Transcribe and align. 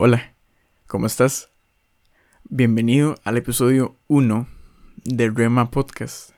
Hola, 0.00 0.32
¿cómo 0.86 1.08
estás? 1.08 1.50
Bienvenido 2.48 3.16
al 3.24 3.36
episodio 3.36 3.96
1 4.06 4.46
de 5.04 5.28
Rema 5.28 5.72
Podcast. 5.72 6.30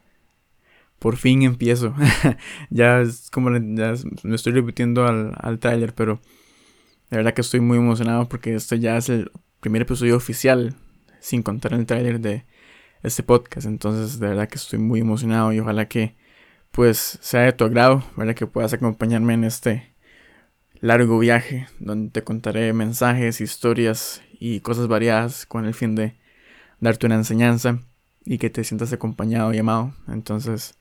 Por 0.99 1.19
fin 1.19 1.43
empiezo. 1.43 1.95
ya 2.71 3.03
es 3.03 3.29
como 3.31 3.51
ya 3.51 3.93
me 4.23 4.35
estoy 4.35 4.55
repitiendo 4.55 5.05
al, 5.07 5.35
al 5.37 5.59
trailer, 5.59 5.95
pero 5.95 6.23
la 7.11 7.19
verdad 7.19 7.35
que 7.35 7.43
estoy 7.43 7.61
muy 7.61 7.77
emocionado 7.77 8.31
porque 8.31 8.55
esto 8.55 8.77
ya 8.77 8.97
es 8.97 9.11
el 9.11 9.31
primer 9.61 9.83
episodio 9.83 10.17
oficial, 10.17 10.75
sin 11.19 11.43
contar 11.43 11.75
el 11.75 11.85
trailer 11.85 12.19
de 12.19 12.47
este 13.03 13.23
podcast. 13.23 13.67
Entonces, 13.67 14.19
de 14.21 14.29
verdad 14.29 14.49
que 14.49 14.57
estoy 14.57 14.79
muy 14.79 15.01
emocionado 15.01 15.53
y 15.53 15.61
ojalá 15.61 15.87
que 15.87 16.17
pues 16.71 17.19
sea 17.21 17.43
de 17.43 17.53
tu 17.53 17.65
agrado, 17.65 18.03
¿verdad? 18.17 18.35
Que 18.35 18.47
puedas 18.47 18.73
acompañarme 18.73 19.35
en 19.35 19.45
este 19.45 19.90
largo 20.81 21.19
viaje 21.19 21.69
donde 21.79 22.11
te 22.11 22.25
contaré 22.25 22.73
mensajes, 22.73 23.41
historias 23.41 24.23
y 24.39 24.61
cosas 24.61 24.89
variadas 24.89 25.47
con 25.47 25.67
el 25.67 25.75
fin 25.75 25.95
de 25.95 26.15
darte 26.81 27.07
una 27.07 27.17
enseñanza 27.17 27.79
y 28.25 28.39
que 28.39 28.51
te 28.51 28.65
sientas 28.65 28.93
acompañado 28.93 29.53
y 29.53 29.59
amado. 29.59 29.95
Entonces, 30.09 30.79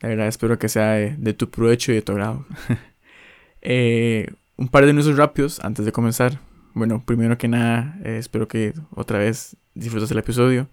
la 0.00 0.08
verdad 0.08 0.28
espero 0.28 0.58
que 0.58 0.68
sea 0.68 0.92
de, 0.92 1.34
tu 1.34 1.50
provecho 1.50 1.92
y 1.92 1.96
de 1.96 2.02
tu 2.02 2.12
agrado. 2.12 2.46
Eh, 3.66 4.30
un 4.56 4.68
par 4.68 4.84
de 4.84 4.90
anuncios 4.90 5.16
rápidos 5.16 5.58
antes 5.60 5.86
de 5.86 5.92
comenzar. 5.92 6.38
Bueno, 6.74 7.02
primero 7.02 7.38
que 7.38 7.48
nada, 7.48 7.98
eh, 8.04 8.18
espero 8.18 8.46
que 8.46 8.74
otra 8.90 9.18
vez 9.18 9.56
disfrutes 9.72 10.10
el 10.10 10.18
episodio. 10.18 10.68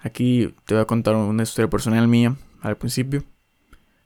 Aquí 0.00 0.54
te 0.64 0.72
voy 0.72 0.82
a 0.82 0.86
contar 0.86 1.14
una 1.14 1.42
historia 1.42 1.68
personal 1.68 2.08
mía 2.08 2.34
al 2.62 2.78
principio 2.78 3.22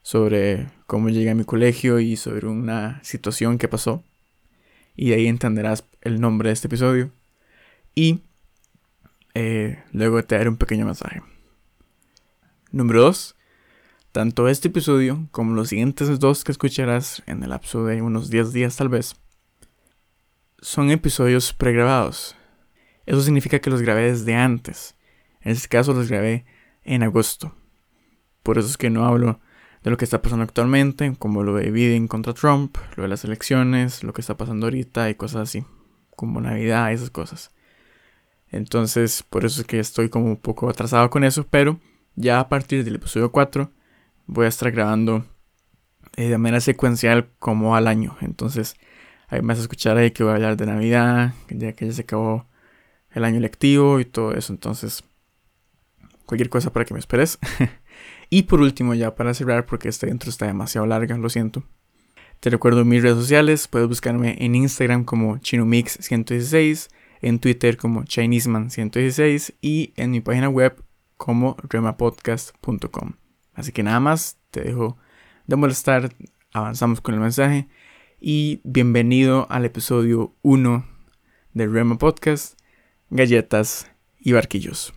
sobre 0.07 0.69
cómo 0.85 1.09
llegué 1.09 1.31
a 1.31 1.35
mi 1.35 1.43
colegio 1.43 1.99
y 1.99 2.15
sobre 2.15 2.47
una 2.47 3.03
situación 3.03 3.57
que 3.57 3.67
pasó. 3.67 4.05
Y 4.95 5.11
ahí 5.11 5.27
entenderás 5.27 5.83
el 5.99 6.21
nombre 6.21 6.47
de 6.47 6.53
este 6.53 6.67
episodio. 6.67 7.11
Y 7.93 8.21
eh, 9.33 9.83
luego 9.91 10.23
te 10.23 10.37
daré 10.37 10.47
un 10.47 10.55
pequeño 10.55 10.85
mensaje. 10.85 11.21
Número 12.71 13.01
2. 13.01 13.35
Tanto 14.13 14.47
este 14.47 14.69
episodio 14.69 15.27
como 15.31 15.53
los 15.55 15.67
siguientes 15.67 16.19
dos 16.19 16.45
que 16.45 16.53
escucharás 16.53 17.21
en 17.25 17.43
el 17.43 17.49
lapso 17.49 17.83
de 17.83 18.01
unos 18.01 18.29
10 18.29 18.53
días 18.53 18.77
tal 18.77 18.87
vez, 18.87 19.17
son 20.61 20.89
episodios 20.89 21.51
pregrabados. 21.51 22.33
Eso 23.05 23.21
significa 23.21 23.59
que 23.59 23.69
los 23.69 23.81
grabé 23.81 24.03
desde 24.03 24.35
antes. 24.35 24.95
En 25.41 25.51
este 25.51 25.67
caso 25.67 25.91
los 25.91 26.07
grabé 26.07 26.45
en 26.85 27.03
agosto. 27.03 27.53
Por 28.41 28.57
eso 28.57 28.69
es 28.69 28.77
que 28.77 28.89
no 28.89 29.05
hablo 29.05 29.41
de 29.83 29.91
lo 29.91 29.97
que 29.97 30.05
está 30.05 30.21
pasando 30.21 30.43
actualmente, 30.43 31.15
como 31.17 31.43
lo 31.43 31.55
de 31.55 31.71
Biden 31.71 32.07
contra 32.07 32.33
Trump, 32.33 32.77
lo 32.95 33.03
de 33.03 33.09
las 33.09 33.23
elecciones, 33.23 34.03
lo 34.03 34.13
que 34.13 34.21
está 34.21 34.37
pasando 34.37 34.65
ahorita 34.65 35.09
y 35.09 35.15
cosas 35.15 35.43
así, 35.43 35.65
como 36.15 36.41
Navidad, 36.41 36.91
esas 36.91 37.09
cosas. 37.09 37.51
Entonces, 38.49 39.23
por 39.23 39.45
eso 39.45 39.61
es 39.61 39.67
que 39.67 39.79
estoy 39.79 40.09
como 40.09 40.25
un 40.25 40.37
poco 40.37 40.69
atrasado 40.69 41.09
con 41.09 41.23
eso, 41.23 41.45
pero 41.49 41.79
ya 42.15 42.39
a 42.39 42.49
partir 42.49 42.83
del 42.83 42.95
episodio 42.95 43.31
4 43.31 43.71
voy 44.25 44.45
a 44.45 44.49
estar 44.49 44.71
grabando 44.71 45.25
eh, 46.15 46.29
de 46.29 46.37
manera 46.37 46.61
secuencial 46.61 47.29
como 47.39 47.75
al 47.75 47.87
año. 47.87 48.17
Entonces, 48.21 48.75
ahí 49.27 49.41
me 49.41 49.49
vas 49.49 49.59
a 49.59 49.61
escuchar 49.61 49.97
ahí 49.97 50.11
que 50.11 50.23
voy 50.23 50.31
a 50.31 50.35
hablar 50.35 50.57
de 50.57 50.65
Navidad, 50.65 51.33
ya 51.49 51.73
que 51.73 51.87
ya 51.87 51.93
se 51.93 52.01
acabó 52.01 52.47
el 53.11 53.23
año 53.25 53.39
lectivo 53.39 53.99
y 53.99 54.05
todo 54.05 54.33
eso. 54.33 54.53
Entonces, 54.53 55.03
cualquier 56.25 56.49
cosa 56.49 56.71
para 56.71 56.85
que 56.85 56.93
me 56.93 56.99
esperes. 56.99 57.39
Y 58.29 58.43
por 58.43 58.61
último, 58.61 58.93
ya 58.93 59.15
para 59.15 59.33
cerrar, 59.33 59.65
porque 59.65 59.89
esta 59.89 60.07
intro 60.07 60.29
está 60.29 60.45
demasiado 60.45 60.85
larga, 60.85 61.17
lo 61.17 61.29
siento. 61.29 61.63
Te 62.39 62.49
recuerdo 62.49 62.85
mis 62.85 63.01
redes 63.01 63.17
sociales, 63.17 63.67
puedes 63.67 63.87
buscarme 63.87 64.35
en 64.39 64.53
Instagram 64.53 65.05
como 65.05 65.37
chinomix116, 65.37 66.89
en 67.21 67.39
Twitter 67.39 67.77
como 67.77 68.03
chineseman116 68.03 69.55
y 69.61 69.93
en 69.95 70.11
mi 70.11 70.21
página 70.21 70.49
web 70.49 70.83
como 71.17 71.57
remapodcast.com. 71.63 73.13
Así 73.53 73.71
que 73.71 73.81
nada 73.81 73.99
más, 73.99 74.37
te 74.51 74.61
dejo 74.61 74.97
de 75.47 75.55
molestar, 75.55 76.13
avanzamos 76.53 77.01
con 77.01 77.15
el 77.15 77.21
mensaje 77.21 77.67
y 78.19 78.61
bienvenido 78.63 79.47
al 79.49 79.65
episodio 79.65 80.35
1 80.43 80.85
de 81.53 81.67
Rema 81.67 81.97
Podcast, 81.97 82.59
Galletas 83.09 83.91
y 84.19 84.33
Barquillos. 84.33 84.96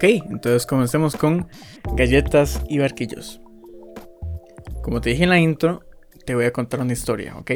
Ok, 0.00 0.04
entonces 0.30 0.64
comencemos 0.64 1.14
con 1.14 1.46
galletas 1.94 2.64
y 2.70 2.78
barquillos. 2.78 3.42
Como 4.82 5.02
te 5.02 5.10
dije 5.10 5.24
en 5.24 5.28
la 5.28 5.38
intro, 5.38 5.84
te 6.24 6.34
voy 6.34 6.46
a 6.46 6.54
contar 6.54 6.80
una 6.80 6.94
historia, 6.94 7.36
¿ok? 7.36 7.50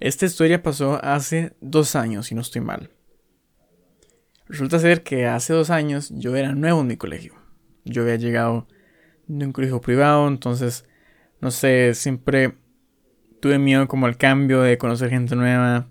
Esta 0.00 0.26
historia 0.26 0.64
pasó 0.64 0.98
hace 1.04 1.54
dos 1.60 1.94
años, 1.94 2.26
si 2.26 2.34
no 2.34 2.40
estoy 2.40 2.62
mal. 2.62 2.90
Resulta 4.48 4.80
ser 4.80 5.04
que 5.04 5.26
hace 5.26 5.52
dos 5.52 5.70
años 5.70 6.10
yo 6.16 6.34
era 6.34 6.52
nuevo 6.52 6.80
en 6.80 6.88
mi 6.88 6.96
colegio. 6.96 7.34
Yo 7.84 8.02
había 8.02 8.16
llegado 8.16 8.66
de 9.28 9.46
un 9.46 9.52
colegio 9.52 9.80
privado, 9.80 10.26
entonces, 10.26 10.84
no 11.40 11.52
sé, 11.52 11.94
siempre 11.94 12.56
tuve 13.40 13.60
miedo 13.60 13.86
como 13.86 14.06
al 14.06 14.16
cambio 14.16 14.62
de 14.62 14.78
conocer 14.78 15.10
gente 15.10 15.36
nueva, 15.36 15.86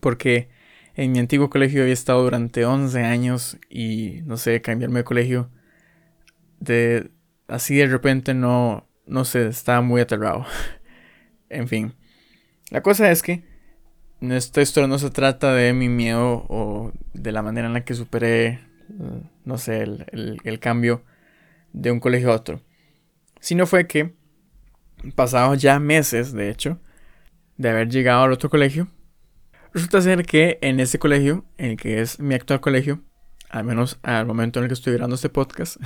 porque 0.00 0.48
en 0.94 1.12
mi 1.12 1.18
antiguo 1.18 1.50
colegio 1.50 1.82
había 1.82 1.94
estado 1.94 2.22
durante 2.22 2.64
11 2.64 3.00
años 3.02 3.58
y 3.70 4.20
no 4.24 4.36
sé, 4.36 4.60
cambiarme 4.60 5.00
de 5.00 5.04
colegio 5.04 5.50
de 6.60 7.10
así 7.48 7.76
de 7.76 7.86
repente 7.86 8.34
no 8.34 8.86
no 9.06 9.24
sé, 9.24 9.46
estaba 9.48 9.80
muy 9.82 10.00
aterrado. 10.00 10.46
en 11.48 11.68
fin. 11.68 11.94
La 12.70 12.82
cosa 12.82 13.10
es 13.10 13.22
que 13.22 13.44
esta 14.20 14.62
historia 14.62 14.88
no 14.88 14.98
se 14.98 15.10
trata 15.10 15.52
de 15.52 15.72
mi 15.72 15.88
miedo 15.88 16.46
o 16.48 16.92
de 17.12 17.32
la 17.32 17.42
manera 17.42 17.66
en 17.66 17.74
la 17.74 17.84
que 17.84 17.94
superé, 17.94 18.60
no 19.44 19.58
sé, 19.58 19.82
el, 19.82 20.40
el 20.44 20.58
cambio 20.60 21.02
de 21.72 21.90
un 21.90 22.00
colegio 22.00 22.32
a 22.32 22.36
otro. 22.36 22.62
Sino 23.40 23.66
fue 23.66 23.86
que, 23.86 24.14
pasados 25.14 25.60
ya 25.60 25.78
meses, 25.80 26.32
de 26.32 26.50
hecho, 26.50 26.78
de 27.56 27.70
haber 27.70 27.88
llegado 27.88 28.22
al 28.22 28.32
otro 28.32 28.48
colegio, 28.48 28.88
Resulta 29.74 30.02
ser 30.02 30.26
que 30.26 30.58
en 30.60 30.80
ese 30.80 30.98
colegio, 30.98 31.46
en 31.56 31.70
el 31.70 31.76
que 31.78 32.02
es 32.02 32.20
mi 32.20 32.34
actual 32.34 32.60
colegio, 32.60 33.00
al 33.48 33.64
menos 33.64 33.98
al 34.02 34.26
momento 34.26 34.58
en 34.58 34.64
el 34.64 34.68
que 34.68 34.74
estoy 34.74 34.92
grabando 34.92 35.16
este 35.16 35.30
podcast, 35.30 35.78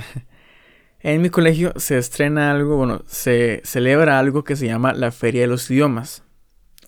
en 0.99 1.21
mi 1.21 1.29
colegio 1.29 1.71
se 1.77 1.97
estrena 1.97 2.51
algo, 2.51 2.75
bueno, 2.75 3.03
se 3.07 3.61
celebra 3.63 4.19
algo 4.19 4.43
que 4.43 4.57
se 4.57 4.67
llama 4.67 4.93
la 4.93 5.11
Feria 5.11 5.41
de 5.41 5.47
los 5.47 5.71
Idiomas, 5.71 6.23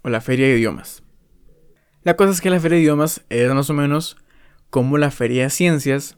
o 0.01 0.09
la 0.09 0.19
Feria 0.19 0.47
de 0.47 0.57
Idiomas. 0.57 1.03
La 2.03 2.17
cosa 2.17 2.33
es 2.33 2.41
que 2.41 2.49
la 2.49 2.59
Feria 2.59 2.75
de 2.75 2.83
Idiomas 2.83 3.23
es 3.29 3.53
más 3.53 3.69
o 3.69 3.73
menos 3.73 4.17
como 4.69 4.97
la 4.97 5.09
Feria 5.09 5.43
de 5.43 5.49
Ciencias, 5.51 6.17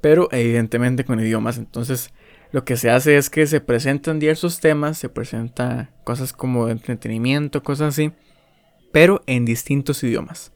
pero 0.00 0.28
evidentemente 0.32 1.04
con 1.04 1.20
idiomas. 1.20 1.56
Entonces, 1.56 2.12
lo 2.50 2.64
que 2.64 2.76
se 2.76 2.90
hace 2.90 3.16
es 3.16 3.30
que 3.30 3.46
se 3.46 3.60
presentan 3.60 4.18
diversos 4.18 4.58
temas, 4.58 4.98
se 4.98 5.08
presentan 5.08 5.90
cosas 6.02 6.32
como 6.32 6.66
de 6.66 6.72
entretenimiento, 6.72 7.62
cosas 7.62 7.94
así 7.94 8.12
pero 8.92 9.22
en 9.26 9.44
distintos 9.44 10.02
idiomas. 10.02 10.52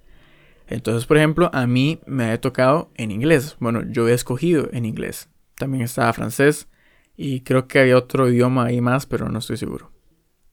Entonces, 0.67 1.06
por 1.06 1.17
ejemplo, 1.17 1.50
a 1.53 1.67
mí 1.67 2.00
me 2.06 2.31
ha 2.31 2.41
tocado 2.41 2.91
en 2.95 3.11
inglés. 3.11 3.56
Bueno, 3.61 3.83
yo 3.89 4.09
he 4.09 4.15
escogido 4.15 4.69
en 4.72 4.87
inglés. 4.87 5.28
También 5.56 5.84
estaba 5.84 6.12
francés 6.12 6.69
y 7.17 7.41
creo 7.41 7.69
que 7.69 7.81
había 7.81 7.99
otro 7.99 8.28
idioma 8.28 8.67
ahí 8.67 8.81
más, 8.81 9.06
pero 9.06 9.28
no 9.28 9.39
estoy 9.39 9.56
seguro. 9.56 9.93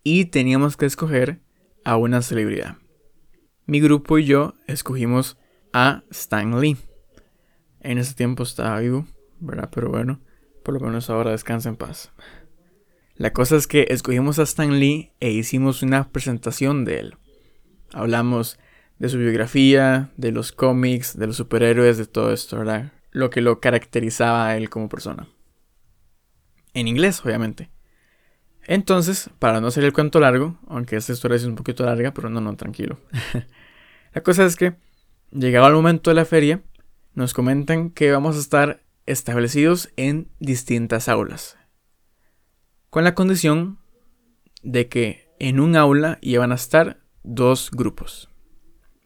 Y 0.03 0.25
teníamos 0.25 0.78
que 0.78 0.86
escoger 0.86 1.41
a 1.84 1.97
una 1.97 2.22
celebridad. 2.22 2.78
Mi 3.66 3.80
grupo 3.80 4.18
y 4.18 4.25
yo 4.25 4.56
escogimos 4.68 5.38
a 5.73 6.03
Stan 6.11 6.59
Lee. 6.59 6.78
En 7.79 7.97
ese 7.97 8.14
tiempo 8.14 8.44
estaba 8.44 8.79
vivo, 8.79 9.08
¿verdad? 9.40 9.70
Pero 9.73 9.90
bueno, 9.90 10.20
por 10.64 10.73
lo 10.73 10.79
menos 10.82 11.09
ahora 11.09 11.32
descansa 11.32 11.70
en 11.70 11.78
paz. 11.78 12.11
La 13.16 13.34
cosa 13.34 13.56
es 13.56 13.67
que 13.67 13.88
escogimos 13.90 14.40
a 14.40 14.44
Stan 14.44 14.79
Lee 14.79 15.14
e 15.20 15.32
hicimos 15.32 15.84
una 15.84 16.09
presentación 16.11 16.85
de 16.85 17.00
él. 17.00 17.17
Hablamos 17.93 18.59
de 18.99 19.09
su 19.09 19.17
biografía, 19.17 20.11
de 20.17 20.32
los 20.32 20.52
cómics, 20.52 21.17
de 21.17 21.28
los 21.28 21.38
superhéroes, 21.38 21.97
de 21.97 22.05
todo 22.05 22.32
esto, 22.32 22.58
¿verdad? 22.58 22.91
Lo 23.11 23.29
que 23.29 23.41
lo 23.41 23.59
caracterizaba 23.59 24.47
a 24.47 24.58
él 24.58 24.70
como 24.70 24.90
persona. 24.90 25.28
En 26.73 26.88
inglés, 26.88 27.26
obviamente. 27.26 27.72
Entonces, 28.64 29.29
para 29.40 29.59
no 29.59 29.67
hacer 29.67 29.84
el 29.84 29.93
cuento 29.93 30.20
largo, 30.20 30.59
aunque 30.67 30.96
esta 30.96 31.14
historia 31.14 31.35
es 31.35 31.46
un 31.46 31.55
poquito 31.55 31.84
larga, 31.84 32.14
pero 32.14 32.29
no, 32.29 32.41
no, 32.41 32.55
tranquilo. 32.55 32.99
la 34.14 34.22
cosa 34.22 34.46
es 34.46 34.55
que, 34.55 34.76
llegado 35.32 35.67
el 35.67 35.73
momento 35.73 36.11
de 36.11 36.16
la 36.16 36.26
feria, 36.26 36.61
nos 37.14 37.34
comentan 37.34 37.90
que 37.90 38.11
vamos 38.11 38.37
a 38.37 38.40
estar 38.40 38.84
establecidos 39.05 39.90
en 39.97 40.29
distintas 40.40 41.09
aulas. 41.09 41.58
Con 42.90 43.03
la 43.03 43.16
condición 43.16 43.79
de 44.64 44.87
que 44.87 45.28
en 45.40 45.59
un 45.59 45.76
aula 45.76 46.20
iban 46.22 46.52
a 46.52 46.55
estar 46.55 47.01
dos 47.23 47.72
grupos. 47.72 48.29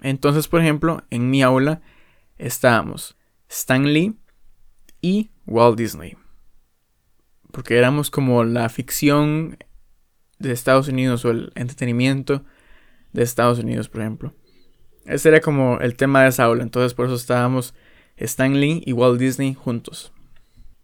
Entonces, 0.01 0.47
por 0.47 0.61
ejemplo, 0.61 1.03
en 1.09 1.29
mi 1.29 1.41
aula 1.41 1.81
estábamos 2.37 3.17
Stan 3.49 3.91
Lee 3.91 4.15
y 5.01 5.31
Walt 5.45 5.77
Disney. 5.77 6.17
Porque 7.51 7.77
éramos 7.77 8.11
como 8.11 8.43
la 8.43 8.67
ficción 8.69 9.57
de 10.39 10.51
Estados 10.51 10.87
Unidos 10.87 11.23
o 11.25 11.31
el 11.31 11.51
entretenimiento 11.55 12.43
de 13.13 13.23
Estados 13.23 13.59
Unidos, 13.59 13.87
por 13.87 14.01
ejemplo. 14.01 14.33
Ese 15.05 15.29
era 15.29 15.39
como 15.39 15.79
el 15.79 15.95
tema 15.95 16.23
de 16.23 16.29
esa 16.29 16.43
aula. 16.43 16.63
Entonces, 16.63 16.93
por 16.93 17.05
eso 17.05 17.15
estábamos 17.15 17.73
Stan 18.17 18.59
Lee 18.59 18.83
y 18.85 18.93
Walt 18.93 19.19
Disney 19.19 19.53
juntos. 19.53 20.11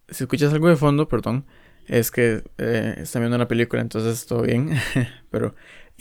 Si 0.08 0.24
escuchas 0.24 0.52
algo 0.52 0.68
de 0.68 0.76
fondo, 0.76 1.08
perdón, 1.08 1.46
es 1.86 2.10
que 2.10 2.42
eh, 2.58 2.94
están 2.98 3.22
viendo 3.22 3.36
una 3.36 3.48
película, 3.48 3.82
entonces 3.82 4.26
todo 4.26 4.42
bien. 4.42 4.70
Pero 5.30 5.54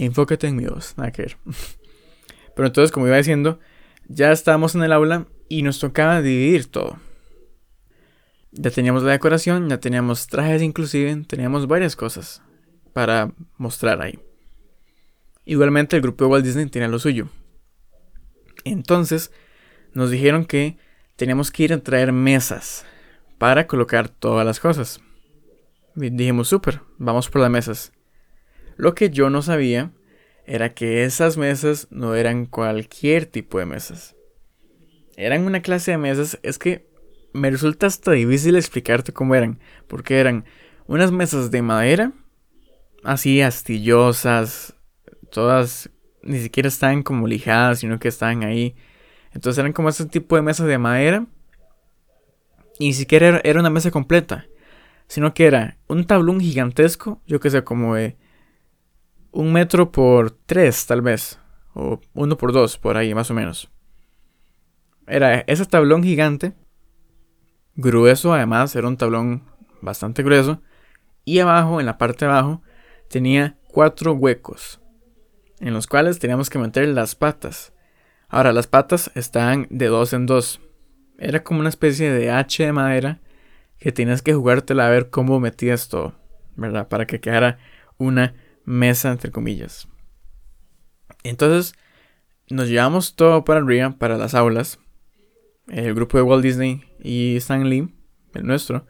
enfócate 0.06 0.48
en 0.48 0.56
mi 0.56 0.66
voz, 0.66 0.96
nada 0.98 1.12
que 1.12 1.24
ver. 1.24 1.38
Pero 2.56 2.68
entonces, 2.68 2.92
como 2.92 3.08
iba 3.08 3.18
diciendo, 3.18 3.60
ya 4.08 4.32
estábamos 4.32 4.76
en 4.76 4.84
el 4.84 4.92
aula 4.92 5.28
y 5.48 5.64
nos 5.64 5.80
tocaba 5.80 6.22
dividir 6.22 6.66
todo. 6.68 6.98
Ya 8.52 8.70
teníamos 8.70 9.04
la 9.04 9.12
decoración, 9.12 9.70
ya 9.70 9.80
teníamos 9.80 10.28
trajes 10.28 10.62
inclusive, 10.62 11.24
teníamos 11.28 11.68
varias 11.68 11.96
cosas 11.96 12.42
para 12.94 13.32
mostrar 13.58 14.02
ahí. 14.02 14.20
Igualmente 15.46 15.96
el 15.96 16.02
grupo 16.02 16.26
de 16.26 16.32
Walt 16.32 16.46
Disney 16.46 16.66
tenía 16.68 16.88
lo 16.88 17.00
suyo. 17.00 17.30
Entonces 18.64 19.32
nos 19.94 20.12
dijeron 20.12 20.46
que 20.46 20.78
teníamos 21.16 21.52
que 21.52 21.64
ir 21.64 21.74
a 21.74 21.80
traer 21.80 22.12
mesas 22.12 22.86
para 23.38 23.68
colocar 23.68 24.10
todas 24.10 24.46
las 24.46 24.60
cosas. 24.60 25.02
dijimos, 25.96 26.48
súper, 26.48 26.82
vamos 26.98 27.30
por 27.30 27.42
las 27.42 27.50
mesas. 27.50 27.92
Lo 28.82 28.96
que 28.96 29.12
yo 29.12 29.30
no 29.30 29.44
sabía 29.44 29.92
era 30.44 30.74
que 30.74 31.04
esas 31.04 31.38
mesas 31.38 31.88
no 31.92 32.16
eran 32.16 32.48
cualquier 32.48 33.28
tipo 33.28 33.60
de 33.60 33.68
mesas. 33.68 34.16
Eran 35.16 35.46
una 35.46 35.62
clase 35.62 35.92
de 35.92 36.00
mesas, 36.00 36.40
es 36.42 36.58
que 36.58 36.90
me 37.32 37.52
resulta 37.52 37.86
hasta 37.86 38.14
difícil 38.14 38.56
explicarte 38.56 39.14
cómo 39.14 39.36
eran, 39.36 39.60
porque 39.88 40.20
eran 40.20 40.46
unas 40.88 41.12
mesas 41.12 41.52
de 41.52 41.62
madera, 41.62 42.12
así 43.04 43.44
astillosas, 43.44 44.74
todas 45.30 45.92
ni 46.24 46.40
siquiera 46.40 46.68
estaban 46.68 47.04
como 47.04 47.28
lijadas, 47.28 47.82
sino 47.82 48.00
que 48.00 48.08
estaban 48.08 48.44
ahí. 48.44 48.76
Entonces 49.32 49.60
eran 49.60 49.74
como 49.74 49.90
ese 49.90 50.08
tipo 50.08 50.38
de 50.38 50.42
mesas 50.42 50.66
de 50.66 50.80
madera. 50.80 51.28
Y 52.80 52.88
ni 52.88 52.94
siquiera 52.94 53.42
era 53.44 53.60
una 53.60 53.70
mesa 53.70 53.92
completa, 53.92 54.48
sino 55.08 55.36
que 55.36 55.46
era 55.46 55.78
un 55.86 56.08
tablón 56.08 56.40
gigantesco, 56.40 57.22
yo 57.28 57.40
que 57.40 57.52
sé, 57.52 57.64
como 57.64 57.94
de 57.94 58.18
un 59.32 59.54
metro 59.54 59.92
por 59.92 60.32
tres, 60.32 60.86
tal 60.86 61.02
vez, 61.02 61.40
o 61.74 62.00
uno 62.14 62.38
por 62.38 62.52
dos, 62.52 62.78
por 62.78 62.98
ahí, 62.98 63.14
más 63.14 63.32
o 63.32 63.34
menos. 63.34 63.72
Era 65.08 65.40
ese 65.48 65.66
tablón 65.66 66.04
gigante, 66.04 66.54
grueso 67.76 68.34
además, 68.34 68.76
era 68.76 68.88
un 68.88 68.98
tablón 68.98 69.44
bastante 69.82 70.24
grueso, 70.24 70.62
y 71.26 71.40
abajo, 71.40 71.80
en 71.80 71.86
la 71.86 71.98
parte 71.98 72.26
de 72.26 72.32
abajo, 72.32 72.62
tenía 73.10 73.58
cuatro 73.68 74.14
huecos, 74.14 74.82
en 75.60 75.74
los 75.74 75.88
cuales 75.88 76.20
teníamos 76.20 76.50
que 76.50 76.60
meter 76.60 76.88
las 76.90 77.16
patas. 77.16 77.74
Ahora, 78.28 78.54
las 78.54 78.68
patas 78.68 79.12
estaban 79.16 79.68
de 79.70 79.88
dos 79.88 80.14
en 80.14 80.26
dos. 80.26 80.62
Era 81.18 81.44
como 81.44 81.60
una 81.60 81.70
especie 81.70 82.12
de 82.12 82.32
H 82.32 82.66
de 82.66 82.72
madera 82.72 83.20
que 83.78 83.92
tenías 83.92 84.22
que 84.22 84.34
jugártela 84.34 84.88
a 84.88 84.90
ver 84.90 85.10
cómo 85.10 85.40
metías 85.40 85.90
todo, 85.90 86.16
¿verdad? 86.56 86.88
Para 86.88 87.06
que 87.06 87.20
quedara 87.20 87.60
una 87.98 88.34
mesa, 88.66 89.12
entre 89.12 89.32
comillas. 89.32 89.88
Entonces, 91.24 91.74
nos 92.50 92.68
llevamos 92.68 93.16
todo 93.16 93.46
para 93.46 93.60
arriba, 93.60 93.92
para 93.98 94.18
las 94.18 94.36
aulas. 94.36 94.80
El 95.68 95.94
grupo 95.94 96.18
de 96.18 96.24
Walt 96.24 96.44
Disney 96.44 96.84
y 97.02 97.38
Stan 97.38 97.70
Lee, 97.70 97.94
el 98.34 98.46
nuestro. 98.46 98.86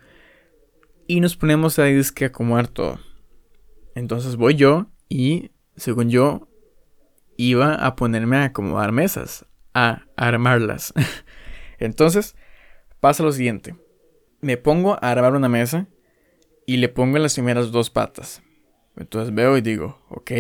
Y 1.08 1.20
nos 1.20 1.36
ponemos 1.36 1.78
a 1.78 1.86
disque 1.86 2.26
acomodar 2.26 2.68
todo. 2.68 3.00
Entonces 3.96 4.36
voy 4.36 4.56
yo 4.56 4.88
y, 5.10 5.52
según 5.76 6.10
yo, 6.10 6.48
iba 7.38 7.76
a 7.76 7.96
ponerme 7.96 8.38
a 8.38 8.46
acomodar 8.46 8.92
mesas, 8.92 9.46
a 9.74 10.04
armarlas. 10.16 10.94
Entonces, 11.80 12.36
pasa 13.00 13.24
lo 13.24 13.32
siguiente. 13.32 13.76
Me 14.40 14.58
pongo 14.58 14.94
a 14.94 15.12
armar 15.12 15.36
una 15.36 15.50
mesa 15.50 15.88
y 16.66 16.78
le 16.78 16.90
pongo 16.90 17.18
las 17.18 17.34
primeras 17.34 17.72
dos 17.72 17.90
patas. 17.90 18.42
Entonces 18.96 19.34
veo 19.34 19.58
y 19.58 19.62
digo, 19.62 20.02
ok, 20.10 20.32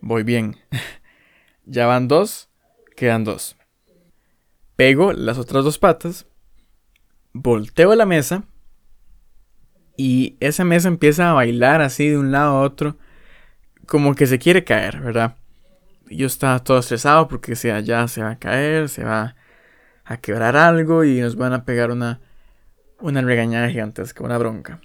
voy 0.00 0.22
bien. 0.22 0.56
ya 1.64 1.86
van 1.86 2.08
dos, 2.08 2.48
quedan 2.96 3.24
dos. 3.24 3.56
Pego 4.76 5.12
las 5.12 5.38
otras 5.38 5.64
dos 5.64 5.78
patas, 5.78 6.26
volteo 7.32 7.94
la 7.94 8.06
mesa 8.06 8.44
y 9.96 10.36
esa 10.40 10.64
mesa 10.64 10.88
empieza 10.88 11.30
a 11.30 11.34
bailar 11.34 11.82
así 11.82 12.08
de 12.08 12.18
un 12.18 12.32
lado 12.32 12.56
a 12.56 12.62
otro, 12.62 12.96
como 13.86 14.14
que 14.14 14.26
se 14.26 14.38
quiere 14.38 14.64
caer, 14.64 15.00
¿verdad? 15.00 15.36
yo 16.16 16.26
estaba 16.26 16.58
todo 16.60 16.78
estresado 16.78 17.28
porque 17.28 17.52
decía, 17.52 17.80
ya 17.80 18.06
se 18.08 18.22
va 18.22 18.30
a 18.30 18.38
caer, 18.38 18.88
se 18.88 19.04
va 19.04 19.36
a 20.04 20.16
quebrar 20.18 20.56
algo 20.56 21.04
y 21.04 21.20
nos 21.20 21.36
van 21.36 21.52
a 21.52 21.64
pegar 21.64 21.90
una, 21.90 22.20
una 23.00 23.22
regañada 23.22 23.68
gigantesca, 23.68 24.24
una 24.24 24.38
bronca. 24.38 24.80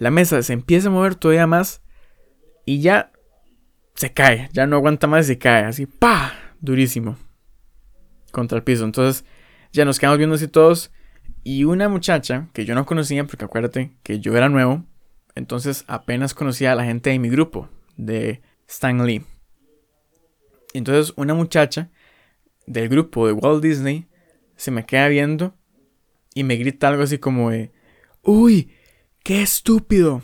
La 0.00 0.10
mesa 0.10 0.42
se 0.42 0.54
empieza 0.54 0.88
a 0.88 0.90
mover 0.90 1.14
todavía 1.14 1.46
más 1.46 1.82
y 2.64 2.80
ya 2.80 3.12
se 3.94 4.14
cae, 4.14 4.48
ya 4.50 4.66
no 4.66 4.76
aguanta 4.76 5.06
más 5.06 5.26
y 5.26 5.34
se 5.34 5.38
cae, 5.38 5.64
así, 5.64 5.84
pa, 5.84 6.32
durísimo, 6.58 7.18
contra 8.32 8.56
el 8.56 8.64
piso. 8.64 8.84
Entonces 8.84 9.26
ya 9.72 9.84
nos 9.84 9.98
quedamos 9.98 10.16
viendo 10.16 10.36
así 10.36 10.48
todos 10.48 10.90
y 11.44 11.64
una 11.64 11.90
muchacha 11.90 12.48
que 12.54 12.64
yo 12.64 12.74
no 12.74 12.86
conocía, 12.86 13.26
porque 13.26 13.44
acuérdate 13.44 13.94
que 14.02 14.20
yo 14.20 14.34
era 14.34 14.48
nuevo, 14.48 14.86
entonces 15.34 15.84
apenas 15.86 16.32
conocía 16.32 16.72
a 16.72 16.76
la 16.76 16.84
gente 16.84 17.10
de 17.10 17.18
mi 17.18 17.28
grupo, 17.28 17.68
de 17.98 18.40
Stan 18.66 19.04
Lee. 19.04 19.26
Entonces 20.72 21.12
una 21.18 21.34
muchacha 21.34 21.90
del 22.66 22.88
grupo 22.88 23.26
de 23.26 23.34
Walt 23.34 23.62
Disney 23.62 24.08
se 24.56 24.70
me 24.70 24.86
queda 24.86 25.08
viendo 25.08 25.54
y 26.34 26.42
me 26.42 26.56
grita 26.56 26.88
algo 26.88 27.02
así 27.02 27.18
como 27.18 27.50
de, 27.50 27.70
uy, 28.22 28.72
qué 29.22 29.42
estúpido. 29.42 30.22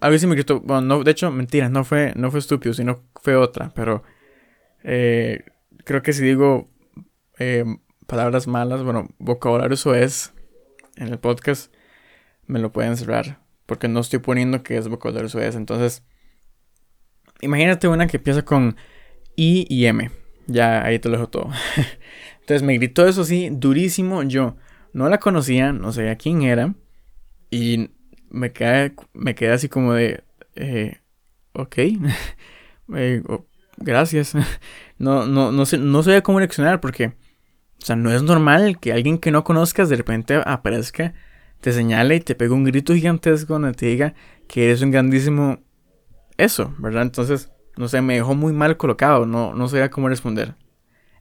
Algo 0.00 0.16
así 0.16 0.26
me 0.26 0.34
gritó, 0.34 0.60
bueno, 0.60 0.82
no, 0.82 1.02
de 1.02 1.10
hecho, 1.10 1.30
mentira, 1.30 1.68
no 1.68 1.84
fue, 1.84 2.12
no 2.16 2.30
fue 2.30 2.40
estúpido, 2.40 2.74
sino 2.74 3.02
fue 3.22 3.36
otra, 3.36 3.72
pero 3.74 4.02
eh, 4.82 5.44
creo 5.84 6.02
que 6.02 6.12
si 6.12 6.22
digo 6.22 6.68
eh, 7.38 7.64
palabras 8.06 8.46
malas, 8.46 8.82
bueno, 8.82 9.08
vocabulario 9.18 9.74
eso 9.74 9.94
es 9.94 10.34
en 10.96 11.08
el 11.08 11.18
podcast, 11.18 11.74
me 12.46 12.58
lo 12.58 12.70
pueden 12.70 12.96
cerrar, 12.98 13.40
porque 13.64 13.88
no 13.88 14.00
estoy 14.00 14.18
poniendo 14.18 14.62
que 14.62 14.76
es 14.76 14.88
vocabulario 14.88 15.28
eso 15.28 15.40
es, 15.40 15.56
entonces, 15.56 16.04
imagínate 17.40 17.88
una 17.88 18.06
que 18.06 18.18
empieza 18.18 18.44
con 18.44 18.76
I 19.36 19.66
y 19.68 19.86
M. 19.86 20.10
Ya 20.46 20.84
ahí 20.84 20.98
te 20.98 21.08
lo 21.08 21.16
dejo 21.16 21.28
todo. 21.28 21.50
Entonces 22.40 22.62
me 22.62 22.74
gritó 22.74 23.06
eso 23.06 23.22
así, 23.22 23.48
durísimo. 23.50 24.22
Yo 24.22 24.56
no 24.92 25.08
la 25.08 25.18
conocía, 25.18 25.72
no 25.72 25.92
sabía 25.92 26.16
quién 26.16 26.42
era. 26.42 26.74
Y 27.54 27.88
me 28.30 28.52
quedé, 28.52 28.96
me 29.12 29.36
quedé 29.36 29.52
así 29.52 29.68
como 29.68 29.92
de, 29.92 30.24
eh, 30.56 30.98
ok, 31.52 31.78
eh, 32.96 33.22
oh, 33.28 33.46
gracias. 33.76 34.34
no, 34.98 35.24
no, 35.26 35.52
no, 35.52 35.64
sé, 35.64 35.78
no 35.78 36.02
sabía 36.02 36.24
cómo 36.24 36.40
reaccionar 36.40 36.80
porque, 36.80 37.06
o 37.06 37.84
sea, 37.84 37.94
no 37.94 38.10
es 38.10 38.24
normal 38.24 38.80
que 38.80 38.92
alguien 38.92 39.18
que 39.18 39.30
no 39.30 39.44
conozcas 39.44 39.88
de 39.88 39.94
repente 39.94 40.42
aparezca, 40.44 41.14
te 41.60 41.72
señale 41.72 42.16
y 42.16 42.20
te 42.20 42.34
pegue 42.34 42.50
un 42.50 42.64
grito 42.64 42.92
gigantesco 42.92 43.52
donde 43.52 43.72
te 43.72 43.86
diga 43.86 44.14
que 44.48 44.64
eres 44.64 44.82
un 44.82 44.90
grandísimo 44.90 45.60
eso, 46.36 46.74
¿verdad? 46.78 47.02
Entonces, 47.02 47.52
no 47.76 47.86
sé, 47.86 48.02
me 48.02 48.14
dejó 48.14 48.34
muy 48.34 48.52
mal 48.52 48.76
colocado, 48.76 49.26
no, 49.26 49.54
no 49.54 49.68
sabía 49.68 49.90
cómo 49.90 50.08
responder. 50.08 50.56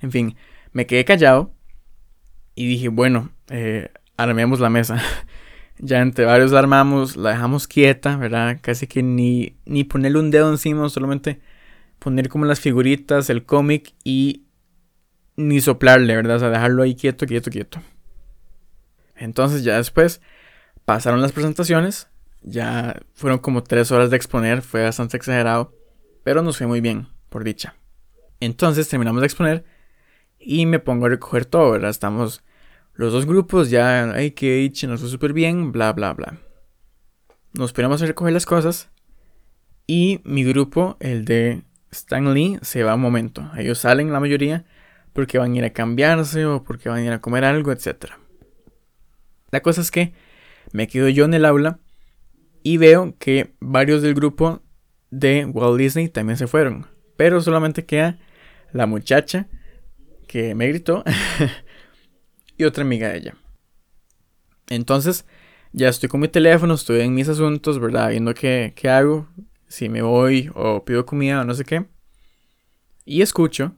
En 0.01 0.09
fin, 0.09 0.35
me 0.71 0.87
quedé 0.87 1.05
callado 1.05 1.53
y 2.55 2.65
dije, 2.65 2.87
bueno, 2.87 3.29
eh, 3.51 3.91
armemos 4.17 4.59
la 4.59 4.71
mesa. 4.71 4.99
ya 5.83 5.99
entre 5.99 6.23
varios 6.23 6.51
la 6.51 6.59
armamos, 6.59 7.17
la 7.17 7.31
dejamos 7.31 7.67
quieta, 7.67 8.15
¿verdad? 8.15 8.57
Casi 8.61 8.87
que 8.87 9.03
ni, 9.03 9.57
ni 9.65 9.83
ponerle 9.83 10.19
un 10.19 10.31
dedo 10.31 10.49
encima, 10.49 10.87
solamente 10.87 11.41
poner 11.99 12.29
como 12.29 12.45
las 12.45 12.61
figuritas, 12.61 13.29
el 13.29 13.45
cómic 13.45 13.93
y 14.03 14.45
ni 15.35 15.59
soplarle, 15.59 16.15
¿verdad? 16.15 16.37
O 16.37 16.39
sea, 16.39 16.49
dejarlo 16.49 16.83
ahí 16.83 16.95
quieto, 16.95 17.25
quieto, 17.25 17.51
quieto. 17.51 17.81
Entonces 19.17 19.65
ya 19.65 19.75
después 19.75 20.21
pasaron 20.85 21.21
las 21.21 21.33
presentaciones, 21.33 22.07
ya 22.41 23.01
fueron 23.13 23.39
como 23.39 23.63
tres 23.63 23.91
horas 23.91 24.09
de 24.09 24.15
exponer, 24.15 24.61
fue 24.61 24.83
bastante 24.83 25.17
exagerado. 25.17 25.73
Pero 26.23 26.41
nos 26.41 26.57
fue 26.57 26.67
muy 26.67 26.79
bien, 26.79 27.07
por 27.27 27.43
dicha. 27.43 27.75
Entonces 28.39 28.87
terminamos 28.87 29.19
de 29.19 29.27
exponer 29.27 29.65
y 30.39 30.65
me 30.65 30.79
pongo 30.79 31.07
a 31.07 31.09
recoger 31.09 31.43
todo, 31.43 31.71
¿verdad? 31.71 31.89
Estamos 31.89 32.41
los 32.93 33.11
dos 33.11 33.25
grupos, 33.25 33.69
ya, 33.69 34.11
ay, 34.11 34.31
que 34.31 34.55
dicha, 34.57 34.87
nos 34.87 34.99
fue 34.99 35.09
súper 35.09 35.33
bien, 35.33 35.71
bla, 35.71 35.93
bla, 35.93 36.13
bla. 36.13 36.37
Nos 37.53 37.73
ponemos 37.73 38.01
a 38.01 38.05
recoger 38.05 38.33
las 38.33 38.45
cosas 38.45 38.89
y 39.87 40.21
mi 40.23 40.43
grupo, 40.43 40.97
el 40.99 41.25
de 41.25 41.63
Stan 41.91 42.33
Lee 42.33 42.57
se 42.61 42.83
va 42.83 42.95
un 42.95 43.01
momento. 43.01 43.49
Ellos 43.57 43.79
salen 43.79 44.11
la 44.11 44.19
mayoría 44.19 44.65
porque 45.13 45.37
van 45.37 45.53
a 45.53 45.57
ir 45.57 45.63
a 45.63 45.73
cambiarse 45.73 46.45
o 46.45 46.63
porque 46.63 46.89
van 46.89 46.99
a 46.99 47.05
ir 47.05 47.11
a 47.11 47.21
comer 47.21 47.45
algo, 47.45 47.71
etc. 47.71 48.13
La 49.51 49.61
cosa 49.61 49.81
es 49.81 49.91
que 49.91 50.13
me 50.71 50.87
quedo 50.87 51.09
yo 51.09 51.25
en 51.25 51.33
el 51.33 51.45
aula 51.45 51.79
y 52.63 52.77
veo 52.77 53.15
que 53.19 53.53
varios 53.59 54.01
del 54.01 54.15
grupo 54.15 54.61
de 55.11 55.45
Walt 55.45 55.77
Disney 55.77 56.09
también 56.09 56.37
se 56.37 56.47
fueron. 56.47 56.87
Pero 57.17 57.41
solamente 57.41 57.85
queda 57.85 58.19
la 58.71 58.87
muchacha 58.87 59.47
que 60.27 60.55
me 60.55 60.67
gritó 60.67 61.03
y 62.57 62.63
otra 62.63 62.83
amiga 62.83 63.09
de 63.09 63.17
ella. 63.17 63.35
Entonces, 64.69 65.25
ya 65.71 65.89
estoy 65.89 66.09
con 66.09 66.21
mi 66.21 66.27
teléfono, 66.27 66.73
estoy 66.73 67.01
en 67.01 67.13
mis 67.13 67.27
asuntos, 67.29 67.79
¿verdad? 67.79 68.09
Viendo 68.09 68.33
qué, 68.33 68.73
qué 68.75 68.89
hago, 68.89 69.27
si 69.67 69.89
me 69.89 70.01
voy 70.01 70.51
o 70.53 70.85
pido 70.85 71.05
comida 71.05 71.41
o 71.41 71.45
no 71.45 71.53
sé 71.53 71.65
qué. 71.65 71.85
Y 73.05 73.21
escucho, 73.21 73.75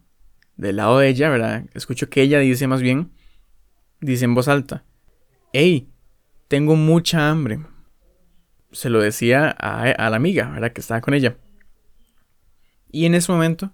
del 0.58 0.78
lado 0.78 1.00
de 1.00 1.10
ella, 1.10 1.30
¿verdad? 1.30 1.66
Escucho 1.74 2.10
que 2.10 2.22
ella 2.22 2.40
dice 2.40 2.68
más 2.68 2.82
bien, 2.82 3.12
dice 4.02 4.26
en 4.26 4.36
voz 4.36 4.48
alta, 4.48 4.84
hey, 5.54 5.90
tengo 6.48 6.76
mucha 6.76 7.30
hambre. 7.30 7.60
Se 8.72 8.90
lo 8.90 9.00
decía 9.00 9.56
a, 9.58 9.84
a 9.84 10.10
la 10.10 10.18
amiga, 10.18 10.50
¿verdad? 10.50 10.74
Que 10.74 10.82
estaba 10.82 11.02
con 11.02 11.14
ella. 11.14 11.38
Y 12.92 13.06
en 13.06 13.16
ese 13.16 13.32
momento, 13.32 13.72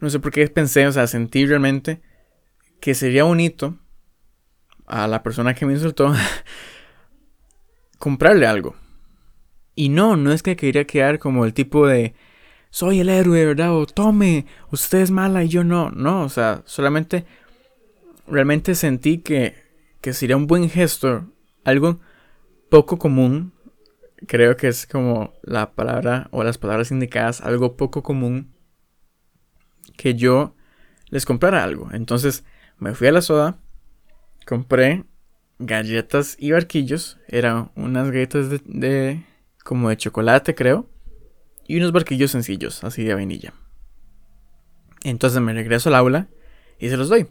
no 0.00 0.08
sé 0.10 0.18
por 0.18 0.32
qué 0.32 0.46
pensé, 0.48 0.86
o 0.86 0.92
sea, 0.92 1.06
sentí 1.06 1.46
realmente 1.46 2.00
que 2.80 2.94
sería 2.94 3.24
bonito 3.24 3.78
a 4.90 5.06
la 5.06 5.22
persona 5.22 5.54
que 5.54 5.66
me 5.66 5.72
insultó 5.72 6.12
comprarle 7.98 8.46
algo. 8.46 8.74
Y 9.74 9.88
no, 9.88 10.16
no 10.16 10.32
es 10.32 10.42
que 10.42 10.56
quería 10.56 10.86
quedar 10.86 11.18
como 11.18 11.44
el 11.44 11.54
tipo 11.54 11.86
de 11.86 12.14
soy 12.70 13.00
el 13.00 13.08
héroe, 13.08 13.44
¿verdad? 13.46 13.74
O 13.74 13.86
tome, 13.86 14.46
usted 14.70 14.98
es 14.98 15.10
mala 15.10 15.44
y 15.44 15.48
yo 15.48 15.64
no. 15.64 15.90
No, 15.90 16.22
o 16.22 16.28
sea, 16.28 16.62
solamente 16.66 17.24
realmente 18.26 18.74
sentí 18.74 19.18
que, 19.18 19.54
que 20.00 20.12
sería 20.12 20.36
un 20.36 20.46
buen 20.46 20.68
gesto, 20.68 21.26
algo 21.64 22.00
poco 22.68 22.98
común. 22.98 23.52
Creo 24.26 24.56
que 24.56 24.68
es 24.68 24.86
como 24.86 25.32
la 25.42 25.72
palabra 25.72 26.28
o 26.30 26.44
las 26.44 26.58
palabras 26.58 26.90
indicadas, 26.90 27.40
algo 27.40 27.76
poco 27.76 28.02
común 28.02 28.54
que 29.96 30.14
yo 30.14 30.54
les 31.08 31.26
comprara 31.26 31.64
algo. 31.64 31.88
Entonces 31.92 32.44
me 32.78 32.94
fui 32.94 33.08
a 33.08 33.12
la 33.12 33.22
soda, 33.22 33.58
compré 34.50 35.04
galletas 35.60 36.34
y 36.36 36.50
barquillos. 36.50 37.20
Eran 37.28 37.70
unas 37.76 38.10
galletas 38.10 38.50
de, 38.64 39.22
como 39.62 39.90
de 39.90 39.96
chocolate, 39.96 40.56
creo. 40.56 40.90
Y 41.68 41.76
unos 41.76 41.92
barquillos 41.92 42.32
sencillos, 42.32 42.82
así 42.82 43.04
de 43.04 43.14
vainilla. 43.14 43.54
Entonces 45.04 45.40
me 45.40 45.52
regreso 45.52 45.88
al 45.88 45.94
aula 45.94 46.26
y 46.80 46.88
se 46.88 46.96
los 46.96 47.08
doy. 47.08 47.28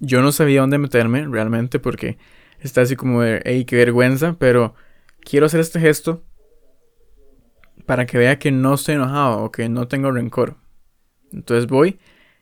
Yo 0.00 0.22
no 0.22 0.32
sabía 0.32 0.62
dónde 0.62 0.78
meterme 0.78 1.26
realmente 1.26 1.78
porque 1.78 2.16
está 2.58 2.80
así 2.80 2.96
como 2.96 3.20
de, 3.20 3.42
hey, 3.44 3.66
qué 3.66 3.76
vergüenza, 3.76 4.36
pero 4.38 4.74
quiero 5.20 5.44
hacer 5.44 5.60
este 5.60 5.78
gesto 5.78 6.24
para 7.84 8.06
que 8.06 8.16
vea 8.16 8.38
que 8.38 8.50
no 8.50 8.72
estoy 8.72 8.94
enojado 8.94 9.44
o 9.44 9.52
que 9.52 9.68
no 9.68 9.88
tengo 9.88 10.10
rencor. 10.10 10.56
Entonces 11.34 11.66
voy 11.66 11.98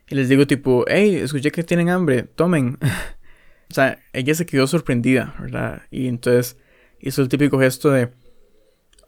y 0.06 0.14
les 0.14 0.28
digo 0.28 0.46
tipo, 0.46 0.84
hey, 0.86 1.16
escuché 1.16 1.50
que 1.50 1.64
tienen 1.64 1.88
hambre, 1.88 2.22
tomen. 2.22 2.78
O 3.72 3.74
sea, 3.74 3.98
ella 4.12 4.34
se 4.34 4.44
quedó 4.44 4.66
sorprendida, 4.66 5.34
¿verdad? 5.40 5.80
Y 5.90 6.06
entonces 6.06 6.58
hizo 7.00 7.22
el 7.22 7.30
típico 7.30 7.58
gesto 7.58 7.90
de, 7.90 8.10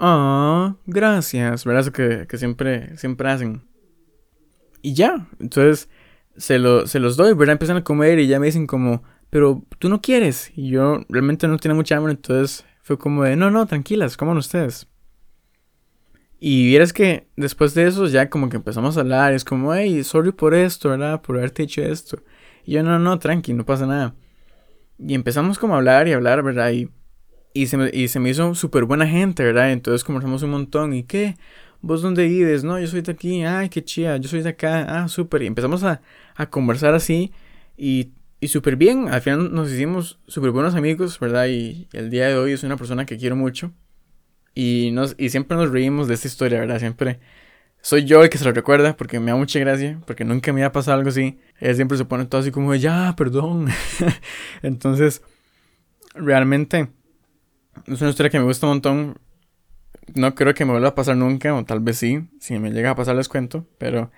ah, 0.00 0.76
gracias, 0.86 1.66
¿verdad? 1.66 1.82
Eso 1.82 1.92
que, 1.92 2.26
que, 2.26 2.38
siempre, 2.38 2.96
siempre 2.96 3.28
hacen. 3.28 3.62
Y 4.80 4.94
ya, 4.94 5.28
entonces 5.38 5.90
se, 6.38 6.58
lo, 6.58 6.86
se 6.86 6.98
los 6.98 7.18
doy, 7.18 7.34
¿verdad? 7.34 7.52
Empiezan 7.52 7.76
a 7.76 7.84
comer 7.84 8.18
y 8.18 8.26
ya 8.26 8.40
me 8.40 8.46
dicen 8.46 8.66
como, 8.66 9.02
pero 9.28 9.62
tú 9.78 9.90
no 9.90 10.00
quieres. 10.00 10.50
Y 10.56 10.70
yo 10.70 11.02
realmente 11.10 11.46
no 11.46 11.58
tenía 11.58 11.74
mucha 11.74 11.98
hambre, 11.98 12.14
entonces 12.14 12.64
fue 12.80 12.96
como 12.96 13.24
de, 13.24 13.36
no, 13.36 13.50
no, 13.50 13.66
tranquilas, 13.66 14.16
coman 14.16 14.38
ustedes. 14.38 14.88
Y 16.40 16.68
vieras 16.68 16.94
que 16.94 17.28
después 17.36 17.74
de 17.74 17.86
eso 17.86 18.06
ya 18.06 18.30
como 18.30 18.48
que 18.48 18.56
empezamos 18.56 18.96
a 18.96 19.00
hablar, 19.00 19.34
es 19.34 19.44
como, 19.44 19.74
hey, 19.74 20.02
sorry 20.04 20.32
por 20.32 20.54
esto, 20.54 20.88
¿verdad? 20.88 21.20
Por 21.20 21.36
haberte 21.36 21.64
hecho 21.64 21.82
esto. 21.82 22.22
Y 22.64 22.72
yo, 22.72 22.82
no, 22.82 22.98
no, 22.98 23.18
tranqui, 23.18 23.52
no 23.52 23.66
pasa 23.66 23.84
nada. 23.84 24.14
Y 25.06 25.14
empezamos 25.14 25.58
como 25.58 25.74
a 25.74 25.78
hablar 25.78 26.08
y 26.08 26.12
hablar, 26.12 26.42
¿verdad? 26.42 26.72
Y, 26.72 26.88
y, 27.52 27.66
se, 27.66 27.76
me, 27.76 27.90
y 27.92 28.08
se 28.08 28.20
me 28.20 28.30
hizo 28.30 28.54
súper 28.54 28.84
buena 28.84 29.06
gente, 29.06 29.44
¿verdad? 29.44 29.72
Entonces 29.72 30.04
conversamos 30.04 30.42
un 30.42 30.50
montón. 30.50 30.94
¿Y 30.94 31.02
qué? 31.04 31.36
¿Vos 31.82 32.00
dónde 32.00 32.26
vives? 32.26 32.64
No, 32.64 32.78
yo 32.80 32.86
soy 32.86 33.02
de 33.02 33.12
aquí. 33.12 33.44
Ay, 33.44 33.68
qué 33.68 33.84
chía. 33.84 34.16
Yo 34.16 34.28
soy 34.28 34.42
de 34.42 34.50
acá. 34.50 34.86
Ah, 34.88 35.08
súper. 35.08 35.42
Y 35.42 35.46
empezamos 35.46 35.84
a, 35.84 36.00
a 36.34 36.48
conversar 36.48 36.94
así. 36.94 37.32
Y, 37.76 38.12
y 38.40 38.48
súper 38.48 38.76
bien. 38.76 39.08
Al 39.08 39.20
final 39.20 39.52
nos 39.52 39.70
hicimos 39.70 40.18
súper 40.26 40.50
buenos 40.50 40.74
amigos, 40.74 41.20
¿verdad? 41.20 41.46
Y 41.48 41.88
el 41.92 42.10
día 42.10 42.28
de 42.28 42.36
hoy 42.36 42.52
es 42.52 42.62
una 42.62 42.76
persona 42.76 43.04
que 43.04 43.18
quiero 43.18 43.36
mucho. 43.36 43.72
Y, 44.54 44.90
nos, 44.92 45.16
y 45.18 45.28
siempre 45.28 45.56
nos 45.56 45.70
reímos 45.70 46.08
de 46.08 46.14
esta 46.14 46.28
historia, 46.28 46.60
¿verdad? 46.60 46.78
Siempre 46.78 47.20
soy 47.84 48.06
yo 48.06 48.22
el 48.22 48.30
que 48.30 48.38
se 48.38 48.46
lo 48.46 48.52
recuerda 48.52 48.96
porque 48.96 49.20
me 49.20 49.30
da 49.30 49.36
mucha 49.36 49.58
gracia, 49.58 50.00
porque 50.06 50.24
nunca 50.24 50.54
me 50.54 50.64
ha 50.64 50.72
pasado 50.72 50.96
algo 50.96 51.10
así. 51.10 51.38
Ella 51.60 51.74
siempre 51.74 51.98
se 51.98 52.06
pone 52.06 52.24
todo 52.24 52.40
así 52.40 52.50
como, 52.50 52.74
ya, 52.74 53.14
perdón. 53.14 53.68
Entonces, 54.62 55.20
realmente 56.14 56.88
es 57.86 58.00
una 58.00 58.08
historia 58.08 58.30
que 58.30 58.38
me 58.38 58.46
gusta 58.46 58.66
un 58.66 58.72
montón. 58.72 59.18
No 60.14 60.34
creo 60.34 60.54
que 60.54 60.64
me 60.64 60.70
vuelva 60.70 60.88
a 60.88 60.94
pasar 60.94 61.18
nunca, 61.18 61.54
o 61.54 61.62
tal 61.66 61.80
vez 61.80 61.98
sí, 61.98 62.26
si 62.40 62.58
me 62.58 62.70
llega 62.70 62.88
a 62.88 62.94
pasar 62.94 63.16
les 63.16 63.28
cuento, 63.28 63.66
pero 63.76 64.10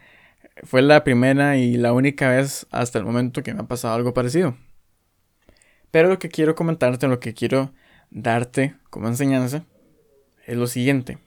fue 0.62 0.80
la 0.80 1.02
primera 1.02 1.56
y 1.56 1.76
la 1.76 1.92
única 1.92 2.30
vez 2.30 2.68
hasta 2.70 3.00
el 3.00 3.04
momento 3.04 3.42
que 3.42 3.52
me 3.52 3.62
ha 3.62 3.66
pasado 3.66 3.94
algo 3.94 4.14
parecido. 4.14 4.56
Pero 5.90 6.08
lo 6.08 6.20
que 6.20 6.28
quiero 6.28 6.54
comentarte, 6.54 7.08
lo 7.08 7.18
que 7.18 7.34
quiero 7.34 7.72
darte 8.10 8.76
como 8.90 9.08
enseñanza, 9.08 9.64
es 10.46 10.56
lo 10.56 10.68
siguiente. 10.68 11.18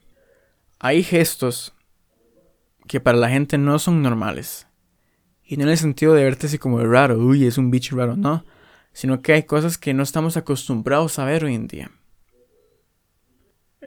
Hay 0.80 1.04
gestos 1.04 1.74
que 2.90 3.00
para 3.00 3.20
la 3.20 3.30
gente 3.30 3.60
no 3.60 3.78
son 3.78 4.02
normales. 4.02 4.68
Y 5.44 5.58
no 5.58 5.64
en 5.64 5.70
el 5.70 5.78
sentido 5.78 6.16
de 6.16 6.24
verte 6.24 6.48
así 6.48 6.58
como 6.58 6.84
raro, 6.84 7.20
uy, 7.20 7.46
es 7.46 7.60
un 7.60 7.70
bicho 7.70 7.96
raro, 7.96 8.18
no. 8.18 8.44
Sino 8.94 9.22
que 9.22 9.34
hay 9.34 9.44
cosas 9.44 9.78
que 9.78 9.94
no 9.94 10.02
estamos 10.02 10.38
acostumbrados 10.38 11.20
a 11.20 11.26
ver 11.26 11.46
hoy 11.46 11.54
en 11.54 11.68
día. 11.68 11.92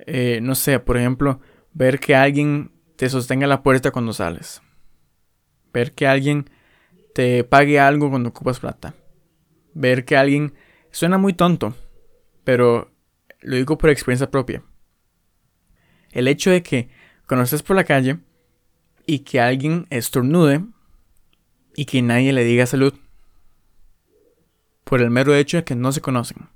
Eh, 0.07 0.39
no 0.41 0.55
sé, 0.55 0.79
por 0.79 0.97
ejemplo, 0.97 1.41
ver 1.73 1.99
que 1.99 2.15
alguien 2.15 2.71
te 2.95 3.09
sostenga 3.09 3.49
la 3.49 3.65
puerta 3.65 3.91
cuando 3.91 4.13
sales. 4.13 4.63
Ver 5.73 5.95
que 5.95 6.07
alguien 6.07 6.49
te 7.13 7.43
pague 7.43 7.81
algo 7.81 8.09
cuando 8.09 8.29
ocupas 8.29 8.61
plata. 8.61 8.95
Ver 9.75 10.05
que 10.05 10.17
alguien... 10.17 10.55
Suena 10.93 11.19
muy 11.19 11.33
tonto, 11.33 11.75
pero 12.45 12.93
lo 13.41 13.57
digo 13.57 13.79
por 13.79 13.91
experiencia 13.91 14.31
propia. 14.31 14.63
El 16.13 16.29
hecho 16.29 16.51
de 16.51 16.63
que 16.63 16.89
cuando 17.27 17.43
estés 17.43 17.65
por 17.65 17.75
la 17.75 17.83
calle 17.83 18.19
y 19.07 19.21
que 19.21 19.41
alguien 19.41 19.87
estornude 19.91 20.65
y 21.75 21.85
que 21.85 22.03
nadie 22.03 22.33
le 22.33 22.45
diga 22.45 22.67
salud. 22.67 22.95
Por 24.85 25.01
el 25.01 25.11
mero 25.11 25.35
hecho 25.35 25.59
de 25.59 25.65
que 25.65 25.75
no 25.75 25.93
se 25.93 26.01
conocen. 26.01 26.49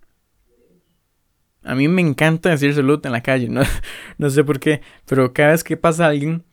A 1.62 1.74
mí 1.74 1.88
me 1.88 2.00
encanta 2.00 2.50
decir 2.50 2.74
salud 2.74 3.04
en 3.04 3.12
la 3.12 3.22
calle, 3.22 3.48
no, 3.48 3.62
no 4.18 4.30
sé 4.30 4.44
por 4.44 4.60
qué, 4.60 4.82
pero 5.04 5.32
cada 5.32 5.50
vez 5.50 5.64
que 5.64 5.76
pasa 5.76 6.06
alguien 6.06 6.44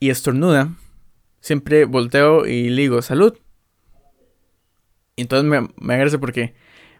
y 0.00 0.10
estornuda, 0.10 0.74
siempre 1.40 1.84
volteo 1.84 2.46
y 2.46 2.70
le 2.70 2.82
digo 2.82 3.02
salud. 3.02 3.38
Y 5.14 5.22
entonces 5.22 5.48
me, 5.48 5.68
me 5.76 5.94
agradece 5.94 6.18
porque 6.18 6.54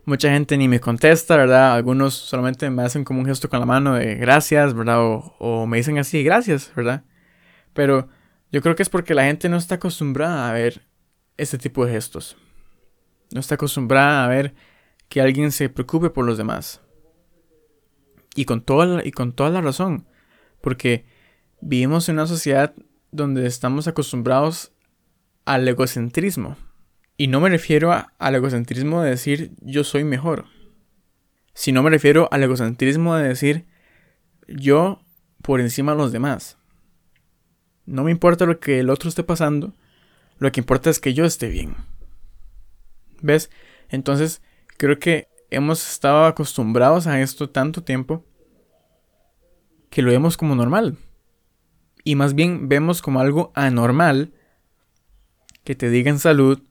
mucha 0.04 0.30
gente 0.30 0.56
ni 0.56 0.68
me 0.68 0.78
contesta, 0.78 1.36
¿verdad? 1.36 1.74
Algunos 1.74 2.14
solamente 2.14 2.70
me 2.70 2.82
hacen 2.82 3.02
como 3.02 3.20
un 3.20 3.26
gesto 3.26 3.48
con 3.48 3.60
la 3.60 3.66
mano 3.66 3.94
de 3.94 4.14
gracias, 4.16 4.74
¿verdad? 4.74 5.00
O, 5.02 5.34
o 5.38 5.66
me 5.66 5.78
dicen 5.78 5.98
así, 5.98 6.22
gracias, 6.22 6.72
¿verdad? 6.76 7.04
Pero 7.72 8.08
yo 8.52 8.62
creo 8.62 8.74
que 8.74 8.82
es 8.82 8.88
porque 8.88 9.14
la 9.14 9.24
gente 9.24 9.48
no 9.48 9.56
está 9.56 9.76
acostumbrada 9.76 10.48
a 10.48 10.52
ver 10.52 10.86
este 11.36 11.58
tipo 11.58 11.84
de 11.86 11.92
gestos. 11.92 12.36
No 13.32 13.40
está 13.40 13.54
acostumbrada 13.54 14.24
a 14.24 14.28
ver 14.28 14.54
que 15.08 15.20
alguien 15.20 15.52
se 15.52 15.68
preocupe 15.68 16.10
por 16.10 16.24
los 16.24 16.38
demás. 16.38 16.80
Y 18.34 18.44
con 18.44 18.62
toda 18.62 18.86
la, 18.86 19.06
y 19.06 19.10
con 19.10 19.32
toda 19.32 19.50
la 19.50 19.60
razón. 19.60 20.06
Porque 20.60 21.04
vivimos 21.60 22.08
en 22.08 22.16
una 22.16 22.26
sociedad 22.26 22.74
donde 23.10 23.46
estamos 23.46 23.88
acostumbrados 23.88 24.72
al 25.44 25.66
egocentrismo. 25.66 26.56
Y 27.16 27.26
no 27.26 27.40
me 27.40 27.50
refiero 27.50 27.92
al 28.18 28.34
egocentrismo 28.34 29.02
de 29.02 29.10
decir 29.10 29.52
yo 29.60 29.84
soy 29.84 30.04
mejor. 30.04 30.46
Sino 31.54 31.82
me 31.82 31.90
refiero 31.90 32.28
al 32.32 32.42
egocentrismo 32.42 33.16
de 33.16 33.28
decir 33.28 33.66
yo 34.48 35.02
por 35.42 35.60
encima 35.60 35.92
de 35.92 35.98
los 35.98 36.12
demás. 36.12 36.59
No 37.86 38.04
me 38.04 38.10
importa 38.10 38.46
lo 38.46 38.60
que 38.60 38.80
el 38.80 38.90
otro 38.90 39.08
esté 39.08 39.24
pasando, 39.24 39.72
lo 40.38 40.52
que 40.52 40.60
importa 40.60 40.90
es 40.90 41.00
que 41.00 41.14
yo 41.14 41.24
esté 41.24 41.48
bien. 41.48 41.74
¿Ves? 43.20 43.50
Entonces, 43.88 44.42
creo 44.76 44.98
que 44.98 45.28
hemos 45.50 45.90
estado 45.90 46.24
acostumbrados 46.24 47.06
a 47.06 47.20
esto 47.20 47.50
tanto 47.50 47.82
tiempo 47.82 48.24
que 49.90 50.02
lo 50.02 50.10
vemos 50.10 50.36
como 50.36 50.54
normal. 50.54 50.96
Y 52.04 52.14
más 52.14 52.34
bien 52.34 52.68
vemos 52.68 53.02
como 53.02 53.20
algo 53.20 53.52
anormal 53.54 54.32
que 55.64 55.74
te 55.74 55.90
digan 55.90 56.18
salud, 56.18 56.62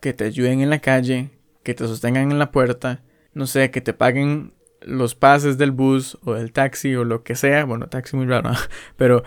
que 0.00 0.12
te 0.12 0.24
ayuden 0.24 0.60
en 0.60 0.70
la 0.70 0.80
calle, 0.80 1.30
que 1.62 1.74
te 1.74 1.86
sostengan 1.86 2.32
en 2.32 2.38
la 2.38 2.50
puerta, 2.50 3.02
no 3.32 3.46
sé, 3.46 3.70
que 3.70 3.80
te 3.80 3.92
paguen 3.92 4.52
los 4.80 5.14
pases 5.14 5.56
del 5.56 5.70
bus 5.70 6.18
o 6.24 6.34
del 6.34 6.52
taxi 6.52 6.94
o 6.96 7.04
lo 7.04 7.22
que 7.22 7.36
sea. 7.36 7.64
Bueno, 7.64 7.88
taxi 7.88 8.16
muy 8.16 8.26
raro, 8.26 8.50
pero 8.96 9.22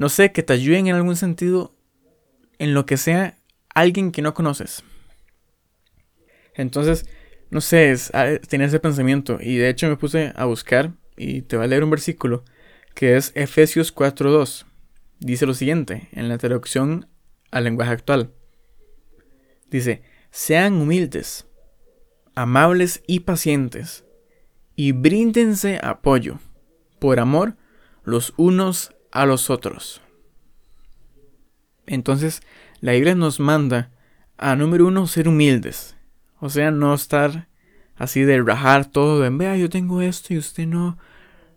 no 0.00 0.08
sé, 0.08 0.32
que 0.32 0.42
te 0.42 0.54
ayuden 0.54 0.86
en 0.86 0.94
algún 0.94 1.14
sentido 1.14 1.76
en 2.58 2.72
lo 2.72 2.86
que 2.86 2.96
sea 2.96 3.36
alguien 3.74 4.12
que 4.12 4.22
no 4.22 4.32
conoces. 4.32 4.82
Entonces, 6.54 7.04
no 7.50 7.60
sé, 7.60 7.90
es, 7.90 8.10
ah, 8.14 8.38
tenía 8.48 8.66
ese 8.66 8.80
pensamiento 8.80 9.36
y 9.42 9.56
de 9.56 9.68
hecho 9.68 9.88
me 9.88 9.98
puse 9.98 10.32
a 10.36 10.46
buscar 10.46 10.92
y 11.18 11.42
te 11.42 11.56
voy 11.56 11.66
a 11.66 11.68
leer 11.68 11.84
un 11.84 11.90
versículo 11.90 12.46
que 12.94 13.18
es 13.18 13.32
Efesios 13.34 13.94
4.2. 13.94 14.64
Dice 15.18 15.44
lo 15.44 15.52
siguiente, 15.52 16.08
en 16.12 16.30
la 16.30 16.38
traducción 16.38 17.06
al 17.50 17.64
lenguaje 17.64 17.92
actual. 17.92 18.32
Dice, 19.68 20.00
sean 20.30 20.80
humildes, 20.80 21.46
amables 22.34 23.02
y 23.06 23.20
pacientes, 23.20 24.06
y 24.76 24.92
bríndense 24.92 25.78
apoyo, 25.82 26.38
por 26.98 27.20
amor, 27.20 27.58
los 28.02 28.32
unos 28.38 28.94
a 29.10 29.26
los 29.26 29.50
otros. 29.50 30.00
Entonces, 31.86 32.40
la 32.80 32.92
Biblia 32.92 33.14
nos 33.14 33.40
manda 33.40 33.90
a 34.38 34.56
número 34.56 34.86
uno 34.86 35.06
ser 35.06 35.28
humildes, 35.28 35.96
o 36.38 36.48
sea, 36.48 36.70
no 36.70 36.94
estar 36.94 37.48
así 37.96 38.22
de 38.22 38.42
rajar 38.42 38.86
todo 38.86 39.26
en, 39.26 39.36
vea, 39.36 39.56
yo 39.56 39.68
tengo 39.68 40.00
esto 40.00 40.32
y 40.32 40.38
usted 40.38 40.66
no, 40.66 40.96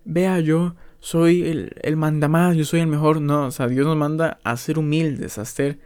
vea, 0.03 0.39
yo 0.39 0.75
soy 0.99 1.43
el, 1.43 1.75
el 1.81 1.97
mandamás, 1.97 2.55
yo 2.55 2.65
soy 2.65 2.79
el 2.79 2.87
mejor. 2.87 3.21
No, 3.21 3.47
o 3.47 3.51
sea, 3.51 3.67
Dios 3.67 3.85
nos 3.85 3.97
manda 3.97 4.39
a 4.43 4.57
ser 4.57 4.79
humildes, 4.79 5.37
a 5.37 5.45
ser 5.45 5.79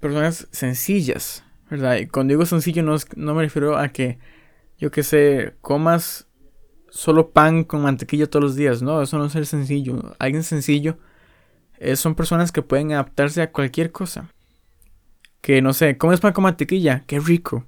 personas 0.00 0.48
sencillas, 0.52 1.44
¿verdad? 1.70 1.96
Y 1.96 2.06
cuando 2.06 2.32
digo 2.32 2.46
sencillo 2.46 2.82
no, 2.82 2.96
no 3.16 3.34
me 3.34 3.42
refiero 3.42 3.76
a 3.76 3.88
que, 3.88 4.18
yo 4.78 4.90
que 4.90 5.02
sé, 5.02 5.54
comas 5.60 6.25
solo 6.90 7.30
pan 7.30 7.64
con 7.64 7.82
mantequilla 7.82 8.28
todos 8.28 8.42
los 8.42 8.56
días. 8.56 8.82
No, 8.82 9.02
eso 9.02 9.18
no 9.18 9.26
es 9.26 9.32
ser 9.32 9.46
sencillo. 9.46 10.14
Alguien 10.18 10.42
sencillo 10.42 10.98
eh, 11.78 11.96
son 11.96 12.14
personas 12.14 12.52
que 12.52 12.62
pueden 12.62 12.92
adaptarse 12.92 13.42
a 13.42 13.52
cualquier 13.52 13.92
cosa. 13.92 14.30
Que 15.40 15.62
no 15.62 15.72
sé, 15.72 15.96
comes 15.96 16.20
pan 16.20 16.32
con 16.32 16.44
mantequilla, 16.44 17.04
qué 17.06 17.20
rico. 17.20 17.64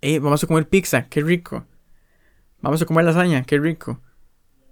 Hey, 0.00 0.18
vamos 0.18 0.44
a 0.44 0.46
comer 0.46 0.68
pizza, 0.68 1.08
qué 1.08 1.22
rico. 1.22 1.66
Vamos 2.60 2.82
a 2.82 2.86
comer 2.86 3.04
lasaña, 3.04 3.42
qué 3.42 3.58
rico. 3.58 4.00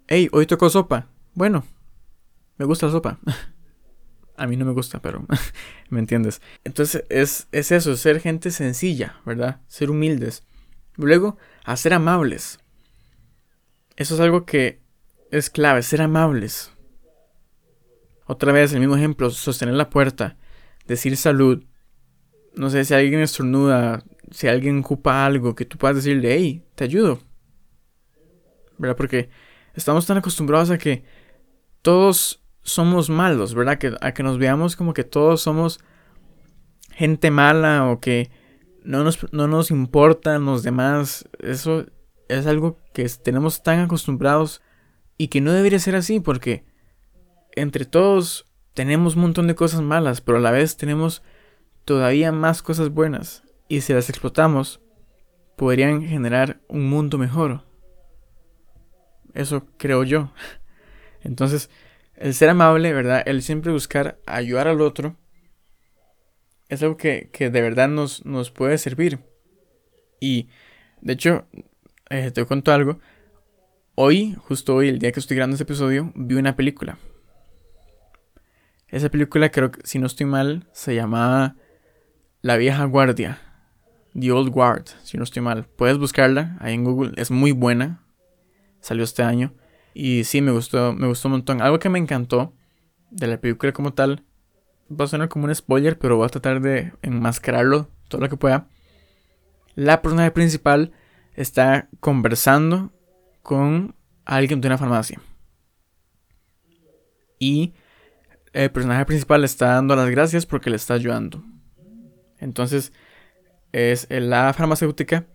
Hey, 0.09 0.28
hoy 0.32 0.47
tocó 0.47 0.68
sopa. 0.68 1.09
Bueno, 1.35 1.64
me 2.59 2.66
gusta 2.66 2.87
la 2.87 2.92
sopa. 2.92 3.18
a 4.37 4.47
mí 4.47 4.56
no 4.56 4.64
me 4.64 4.73
gusta, 4.73 5.00
pero 5.00 5.25
me 5.88 6.00
entiendes. 6.00 6.42
Entonces 6.64 7.04
es, 7.09 7.49
es 7.52 7.73
eso, 7.73 7.97
ser 7.97 8.21
gente 8.21 8.50
sencilla, 8.50 9.21
¿verdad? 9.25 9.61
Ser 9.68 9.90
humildes. 9.90 10.44
Luego, 10.97 11.38
a 11.64 11.76
ser 11.76 11.94
amables. 11.94 12.59
Eso 13.96 14.14
es 14.14 14.20
algo 14.20 14.44
que 14.44 14.80
es 15.30 15.50
clave, 15.50 15.82
ser 15.82 16.02
amables. 16.02 16.72
Otra 18.26 18.52
vez, 18.52 18.72
el 18.72 18.80
mismo 18.80 18.96
ejemplo, 18.96 19.30
sostener 19.30 19.75
la 19.75 19.90
puerta, 19.90 20.37
decir 20.87 21.16
salud. 21.16 21.64
No 22.54 22.70
sé, 22.70 22.84
si 22.84 22.94
alguien 22.94 23.20
estornuda, 23.20 24.04
si 24.30 24.49
alguien 24.49 24.80
ocupa 24.80 25.26
algo, 25.26 25.54
que 25.54 25.64
tú 25.64 25.78
puedas 25.78 25.96
decirle, 25.96 26.34
hey, 26.34 26.64
te 26.75 26.84
ayudo. 26.84 27.20
¿Verdad? 28.78 28.96
Porque 28.96 29.30
estamos 29.75 30.06
tan 30.06 30.18
acostumbrados 30.18 30.70
a 30.70 30.78
que 30.78 31.04
todos 31.82 32.42
somos 32.62 33.11
malos, 33.11 33.54
¿verdad? 33.54 33.78
Que, 33.78 33.94
a 34.00 34.14
que 34.14 34.22
nos 34.22 34.38
veamos 34.38 34.76
como 34.76 34.94
que 34.94 35.04
todos 35.04 35.42
somos 35.42 35.80
gente 36.90 37.30
mala 37.30 37.90
o 37.90 38.00
que 38.00 38.30
no 38.84 39.02
nos, 39.04 39.32
no 39.32 39.49
nos 39.49 39.70
importan 39.70 40.44
los 40.44 40.62
demás. 40.62 41.28
Eso 41.40 41.86
es 42.38 42.47
algo 42.47 42.78
que 42.92 43.08
tenemos 43.23 43.62
tan 43.62 43.80
acostumbrados 43.80 44.62
y 45.16 45.28
que 45.28 45.40
no 45.40 45.52
debería 45.52 45.78
ser 45.78 45.95
así 45.95 46.21
porque 46.21 46.64
entre 47.54 47.84
todos 47.84 48.47
tenemos 48.75 49.16
un 49.16 49.23
montón 49.23 49.47
de 49.47 49.54
cosas 49.54 49.82
malas, 49.82 50.21
pero 50.21 50.38
a 50.38 50.40
la 50.40 50.50
vez 50.50 50.76
tenemos 50.76 51.23
todavía 51.84 52.32
más 52.32 52.62
cosas 52.62 52.90
buenas 52.90 53.42
y 53.68 53.80
si 53.82 53.92
las 53.92 54.08
explotamos 54.08 54.80
podrían 55.56 56.02
generar 56.02 56.60
un 56.68 56.88
mundo 56.88 57.18
mejor. 57.18 57.64
Eso 59.34 59.66
creo 59.78 60.04
yo. 60.04 60.32
Entonces, 61.23 61.71
el 62.16 62.34
ser 62.34 62.49
amable, 62.50 62.92
¿verdad? 62.92 63.23
El 63.26 63.42
siempre 63.42 63.73
buscar 63.73 64.18
ayudar 64.26 64.68
al 64.68 64.80
otro 64.80 65.16
es 66.68 66.82
algo 66.82 66.97
que, 66.97 67.28
de 67.32 67.50
verdad 67.50 67.88
nos, 67.88 68.25
nos, 68.25 68.50
puede 68.50 68.78
servir. 68.78 69.21
Y, 70.21 70.49
de 71.00 71.12
hecho, 71.12 71.47
eh, 72.12 72.30
te 72.30 72.44
cuento 72.44 72.72
algo. 72.72 73.00
Hoy, 73.94 74.36
justo 74.46 74.76
hoy, 74.76 74.88
el 74.88 74.98
día 74.98 75.12
que 75.12 75.20
estoy 75.20 75.36
grabando 75.36 75.54
este 75.54 75.64
episodio, 75.64 76.12
vi 76.14 76.34
una 76.34 76.56
película. 76.56 76.98
Esa 78.88 79.08
película, 79.08 79.50
creo 79.50 79.70
que, 79.72 79.80
si 79.84 79.98
no 79.98 80.06
estoy 80.06 80.26
mal, 80.26 80.68
se 80.72 80.94
llama 80.94 81.56
La 82.42 82.56
vieja 82.56 82.84
guardia. 82.84 83.38
The 84.18 84.30
Old 84.30 84.50
Guard, 84.50 84.84
si 85.02 85.16
no 85.16 85.25
estoy 85.25 85.42
mal. 85.42 85.64
Puedes 85.64 85.98
buscarla 85.98 86.58
ahí 86.60 86.75
en 86.75 86.84
Google. 86.84 87.12
Es 87.16 87.30
muy 87.30 87.52
buena 87.52 88.02
salió 88.82 89.04
este 89.04 89.22
año. 89.22 89.54
Y 89.94 90.25
sí, 90.25 90.42
me 90.42 90.52
gustó, 90.52 90.92
me 90.92 91.06
gustó 91.06 91.28
un 91.28 91.32
montón. 91.32 91.62
Algo 91.62 91.78
que 91.78 91.88
me 91.88 91.98
encantó 91.98 92.52
de 93.10 93.26
la 93.26 93.40
película 93.40 93.72
como 93.72 93.94
tal, 93.94 94.25
va 94.90 95.06
a 95.06 95.08
sonar 95.08 95.28
como 95.28 95.46
un 95.46 95.54
spoiler, 95.54 95.98
pero 95.98 96.16
voy 96.16 96.26
a 96.26 96.30
tratar 96.30 96.60
de 96.60 96.92
enmascararlo 97.02 97.88
todo 98.08 98.20
lo 98.20 98.28
que 98.28 98.36
pueda. 98.36 98.68
La 99.75 100.02
personaje 100.02 100.30
principal 100.30 100.92
está 101.34 101.88
conversando 102.00 102.92
con 103.42 103.95
alguien 104.25 104.60
de 104.60 104.68
una 104.68 104.78
farmacia. 104.78 105.21
Y 107.38 107.75
el 108.52 108.71
personaje 108.71 109.04
principal 109.06 109.45
está 109.45 109.75
dando 109.75 109.97
las 109.97 110.08
gracias 110.10 110.47
porque 110.47 110.71
le 110.71 110.76
está 110.76 110.95
ayudando. 110.95 111.42
Entonces, 112.38 112.92
es 113.73 114.06
la 114.10 114.52
farmacéutica 114.52 115.26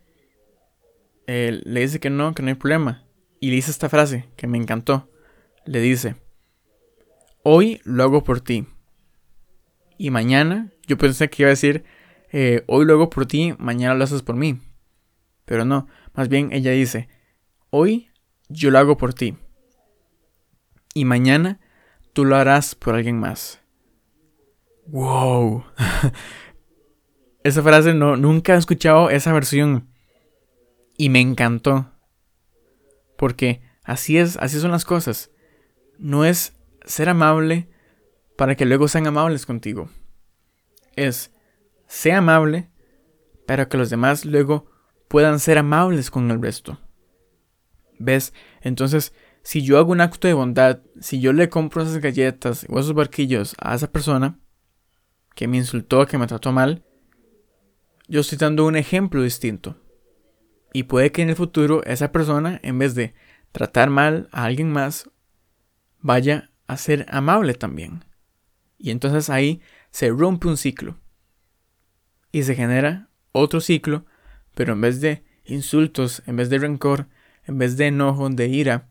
le 1.27 1.81
dice 1.81 1.99
que 1.99 2.09
no, 2.09 2.33
que 2.33 2.41
no 2.41 2.49
hay 2.49 2.55
problema. 2.55 3.03
Y 3.39 3.49
le 3.49 3.57
dice 3.57 3.71
esta 3.71 3.89
frase 3.89 4.25
que 4.35 4.47
me 4.47 4.57
encantó. 4.57 5.09
Le 5.65 5.81
dice, 5.81 6.15
hoy 7.43 7.81
lo 7.83 8.03
hago 8.03 8.23
por 8.23 8.41
ti. 8.41 8.65
Y 9.97 10.09
mañana, 10.09 10.71
yo 10.87 10.97
pensé 10.97 11.29
que 11.29 11.43
iba 11.43 11.47
a 11.47 11.51
decir, 11.51 11.83
eh, 12.31 12.63
hoy 12.67 12.85
lo 12.85 12.93
hago 12.93 13.09
por 13.09 13.25
ti, 13.25 13.53
mañana 13.57 13.95
lo 13.95 14.03
haces 14.03 14.21
por 14.21 14.35
mí. 14.35 14.59
Pero 15.47 15.63
no, 15.63 15.87
más 16.13 16.27
bien 16.27 16.51
ella 16.51 16.71
dice, 16.71 17.07
hoy 17.69 18.11
yo 18.49 18.69
lo 18.69 18.79
hago 18.79 18.97
por 18.97 19.13
ti. 19.13 19.37
Y 20.93 21.05
mañana 21.05 21.61
tú 22.11 22.25
lo 22.25 22.35
harás 22.35 22.75
por 22.75 22.95
alguien 22.95 23.17
más. 23.17 23.61
¡Wow! 24.87 25.63
esa 27.43 27.63
frase 27.63 27.93
no, 27.93 28.17
nunca 28.17 28.55
he 28.55 28.57
escuchado 28.57 29.09
esa 29.09 29.31
versión. 29.31 29.87
Y 30.97 31.09
me 31.09 31.21
encantó. 31.21 31.93
Porque 33.17 33.61
así 33.85 34.17
es, 34.17 34.35
así 34.37 34.59
son 34.59 34.71
las 34.71 34.83
cosas. 34.83 35.31
No 35.97 36.25
es 36.25 36.57
ser 36.85 37.07
amable 37.07 37.69
para 38.35 38.55
que 38.55 38.65
luego 38.65 38.89
sean 38.89 39.07
amables 39.07 39.45
contigo. 39.45 39.89
Es 40.97 41.31
ser 41.87 42.15
amable 42.15 42.69
para 43.45 43.69
que 43.69 43.77
los 43.77 43.89
demás 43.89 44.25
luego 44.25 44.76
puedan 45.07 45.39
ser 45.39 45.57
amables 45.57 46.11
con 46.11 46.29
el 46.31 46.41
resto. 46.41 46.79
¿Ves? 47.99 48.33
Entonces, 48.61 49.13
si 49.41 49.61
yo 49.61 49.77
hago 49.77 49.91
un 49.91 50.01
acto 50.01 50.27
de 50.27 50.33
bondad, 50.33 50.81
si 50.99 51.19
yo 51.19 51.33
le 51.33 51.49
compro 51.49 51.81
esas 51.81 51.99
galletas 51.99 52.65
o 52.69 52.79
esos 52.79 52.93
barquillos 52.93 53.55
a 53.59 53.75
esa 53.75 53.91
persona 53.91 54.39
que 55.35 55.47
me 55.47 55.57
insultó, 55.57 56.05
que 56.05 56.17
me 56.17 56.27
trató 56.27 56.51
mal, 56.51 56.83
yo 58.07 58.21
estoy 58.21 58.37
dando 58.37 58.65
un 58.65 58.75
ejemplo 58.75 59.21
distinto. 59.21 59.77
Y 60.73 60.83
puede 60.83 61.11
que 61.11 61.21
en 61.21 61.29
el 61.29 61.35
futuro 61.35 61.83
esa 61.85 62.11
persona, 62.11 62.59
en 62.63 62.77
vez 62.77 62.93
de 62.95 63.13
tratar 63.51 63.89
mal 63.89 64.29
a 64.31 64.43
alguien 64.43 64.71
más, 64.71 65.09
vaya 66.01 66.51
a 66.67 66.77
ser 66.77 67.05
amable 67.09 67.53
también. 67.53 68.05
Y 68.77 68.91
entonces 68.91 69.29
ahí 69.29 69.61
se 69.91 70.09
rompe 70.09 70.47
un 70.47 70.57
ciclo. 70.57 70.97
Y 72.31 72.43
se 72.43 72.55
genera 72.55 73.09
otro 73.31 73.61
ciclo, 73.61 74.05
pero 74.57 74.73
en 74.73 74.81
vez 74.81 75.01
de 75.01 75.23
insultos, 75.45 76.23
en 76.25 76.35
vez 76.35 76.49
de 76.49 76.57
rencor, 76.57 77.07
en 77.45 77.59
vez 77.59 77.77
de 77.77 77.85
enojo, 77.85 78.27
de 78.27 78.47
ira, 78.47 78.89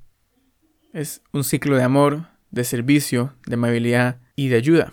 es 0.92 1.24
un 1.32 1.42
ciclo 1.42 1.76
de 1.76 1.82
amor, 1.82 2.28
de 2.52 2.62
servicio, 2.62 3.34
de 3.46 3.54
amabilidad 3.54 4.20
y 4.36 4.46
de 4.46 4.56
ayuda. 4.58 4.92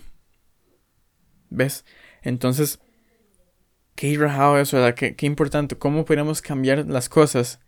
¿Ves? 1.51 1.85
Entonces, 2.23 2.79
qué 3.93 4.17
rajado 4.17 4.57
eso, 4.57 4.77
¿verdad? 4.77 4.95
Qué, 4.95 5.25
importante. 5.27 5.77
¿Cómo 5.77 6.05
podemos 6.05 6.41
cambiar 6.41 6.87
las 6.87 7.07
cosas 7.07 7.59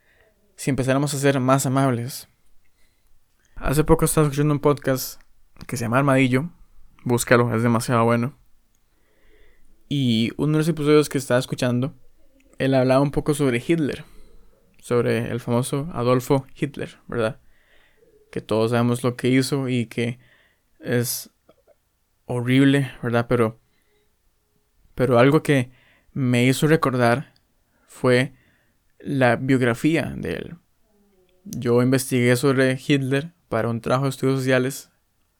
si 0.56 0.72
empezáramos 0.72 1.14
a 1.14 1.20
ser 1.20 1.40
más 1.40 1.68
amables? 1.68 2.28
Hace 3.56 3.84
poco 3.84 4.06
estaba 4.06 4.26
escuchando 4.26 4.52
un 4.52 4.62
podcast 4.62 5.22
que 5.68 5.78
se 5.78 5.86
llama 5.86 6.00
Armadillo. 6.00 6.50
Búscalo, 7.04 7.56
es 7.56 7.62
demasiado 7.62 8.04
bueno. 8.04 8.36
Y 9.90 10.32
uno 10.38 10.54
de 10.54 10.58
los 10.58 10.68
episodios 10.68 11.08
que 11.08 11.20
estaba 11.20 11.40
escuchando, 11.40 11.94
él 12.58 12.74
hablaba 12.74 13.02
un 13.02 13.12
poco 13.12 13.34
sobre 13.34 13.64
Hitler, 13.66 14.06
sobre 14.80 15.32
el 15.32 15.40
famoso 15.40 15.90
Adolfo 15.94 16.46
Hitler, 16.56 16.98
¿verdad? 17.08 17.40
Que 18.32 18.42
todos 18.42 18.72
sabemos 18.72 19.04
lo 19.04 19.16
que 19.16 19.30
hizo 19.30 19.70
y 19.70 19.88
que 19.88 20.20
es 20.80 21.32
horrible, 22.26 22.92
¿verdad? 23.02 23.28
Pero, 23.28 23.60
pero 24.94 25.20
algo 25.20 25.44
que 25.44 25.72
me 26.14 26.46
hizo 26.46 26.68
recordar 26.68 27.34
fue 27.88 28.34
la 29.00 29.36
biografía 29.36 30.14
de 30.18 30.34
él. 30.34 30.56
Yo 31.44 31.82
investigué 31.82 32.36
sobre 32.36 32.80
Hitler 32.86 33.34
para 33.50 33.70
un 33.70 33.82
trabajo 33.82 34.06
de 34.06 34.10
estudios 34.10 34.40
sociales 34.40 34.92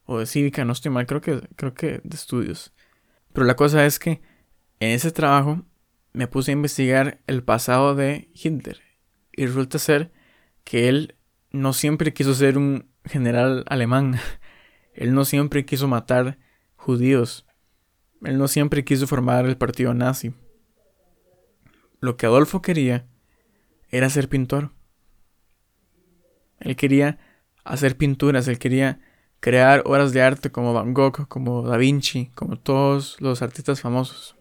o 0.06 0.20
de 0.20 0.28
cívica, 0.28 0.64
no 0.66 0.74
estoy 0.74 0.92
mal, 0.92 1.08
creo 1.08 1.22
que, 1.22 1.42
creo 1.56 1.74
que 1.74 2.02
de 2.04 2.16
estudios. 2.16 2.74
Pero 3.34 3.46
la 3.46 3.56
cosa 3.56 3.86
es 3.86 4.00
que 4.00 4.22
en 4.80 4.92
ese 4.92 5.12
trabajo 5.12 5.66
me 6.16 6.28
puse 6.28 6.52
a 6.52 6.54
investigar 6.54 7.20
el 7.28 7.44
pasado 7.44 7.94
de 7.94 8.30
Hitler 8.34 8.82
y 9.34 9.46
resulta 9.46 9.80
ser 9.80 10.12
que 10.64 10.88
él 10.88 11.16
no 11.52 11.74
siempre 11.74 12.14
quiso 12.14 12.34
ser 12.34 12.58
un 12.58 12.90
general 13.04 13.66
alemán, 13.68 14.18
él 14.94 15.14
no 15.14 15.26
siempre 15.26 15.66
quiso 15.66 15.88
matar 15.88 16.40
judíos, 16.76 17.46
él 18.24 18.38
no 18.38 18.48
siempre 18.48 18.86
quiso 18.86 19.08
formar 19.08 19.46
el 19.46 19.58
partido 19.58 19.94
nazi. 19.94 20.34
Lo 22.00 22.16
que 22.18 22.26
Adolfo 22.26 22.62
quería 22.62 23.06
era 23.90 24.10
ser 24.10 24.30
pintor. 24.30 24.72
Él 26.60 26.76
quería 26.76 27.20
hacer 27.64 27.98
pinturas, 27.98 28.48
él 28.48 28.58
quería 28.58 29.00
crear 29.42 29.84
obras 29.86 30.14
de 30.14 30.22
arte 30.22 30.52
como 30.52 30.74
Van 30.74 30.94
Gogh, 30.94 31.28
como 31.28 31.62
Da 31.64 31.78
Vinci, 31.78 32.28
como 32.36 32.58
todos 32.58 33.20
los 33.20 33.42
artistas 33.42 33.82
famosos. 33.82 34.36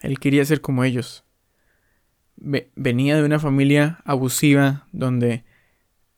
Él 0.00 0.18
quería 0.18 0.44
ser 0.44 0.60
como 0.60 0.84
ellos. 0.84 1.24
venía 2.36 3.16
de 3.16 3.24
una 3.24 3.38
familia 3.38 4.00
abusiva 4.04 4.86
donde 4.92 5.44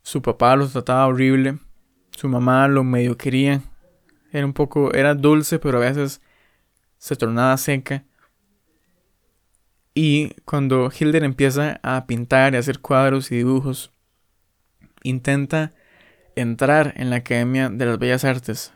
su 0.03 0.23
papá 0.23 0.57
los 0.57 0.73
trataba 0.73 1.07
horrible, 1.07 1.59
su 2.13 2.29
mamá 2.29 2.69
lo 2.69 2.85
medio 2.85 3.17
quería, 3.17 3.63
era 4.33 4.47
un 4.47 4.53
poco, 4.53 4.93
era 4.95 5.15
dulce, 5.15 5.59
pero 5.59 5.79
a 5.79 5.81
veces 5.83 6.21
se 6.99 7.17
tornaba 7.17 7.57
seca. 7.57 8.05
Y 9.95 10.31
cuando 10.45 10.91
Hilder 10.91 11.23
empieza 11.23 11.79
a 11.83 12.07
pintar 12.07 12.55
y 12.55 12.57
hacer 12.57 12.81
cuadros 12.81 13.31
y 13.31 13.37
dibujos, 13.37 13.93
intenta 15.03 15.75
entrar 16.35 16.95
en 16.97 17.11
la 17.11 17.17
Academia 17.17 17.69
de 17.69 17.85
las 17.85 17.99
Bellas 17.99 18.25
Artes. 18.25 18.73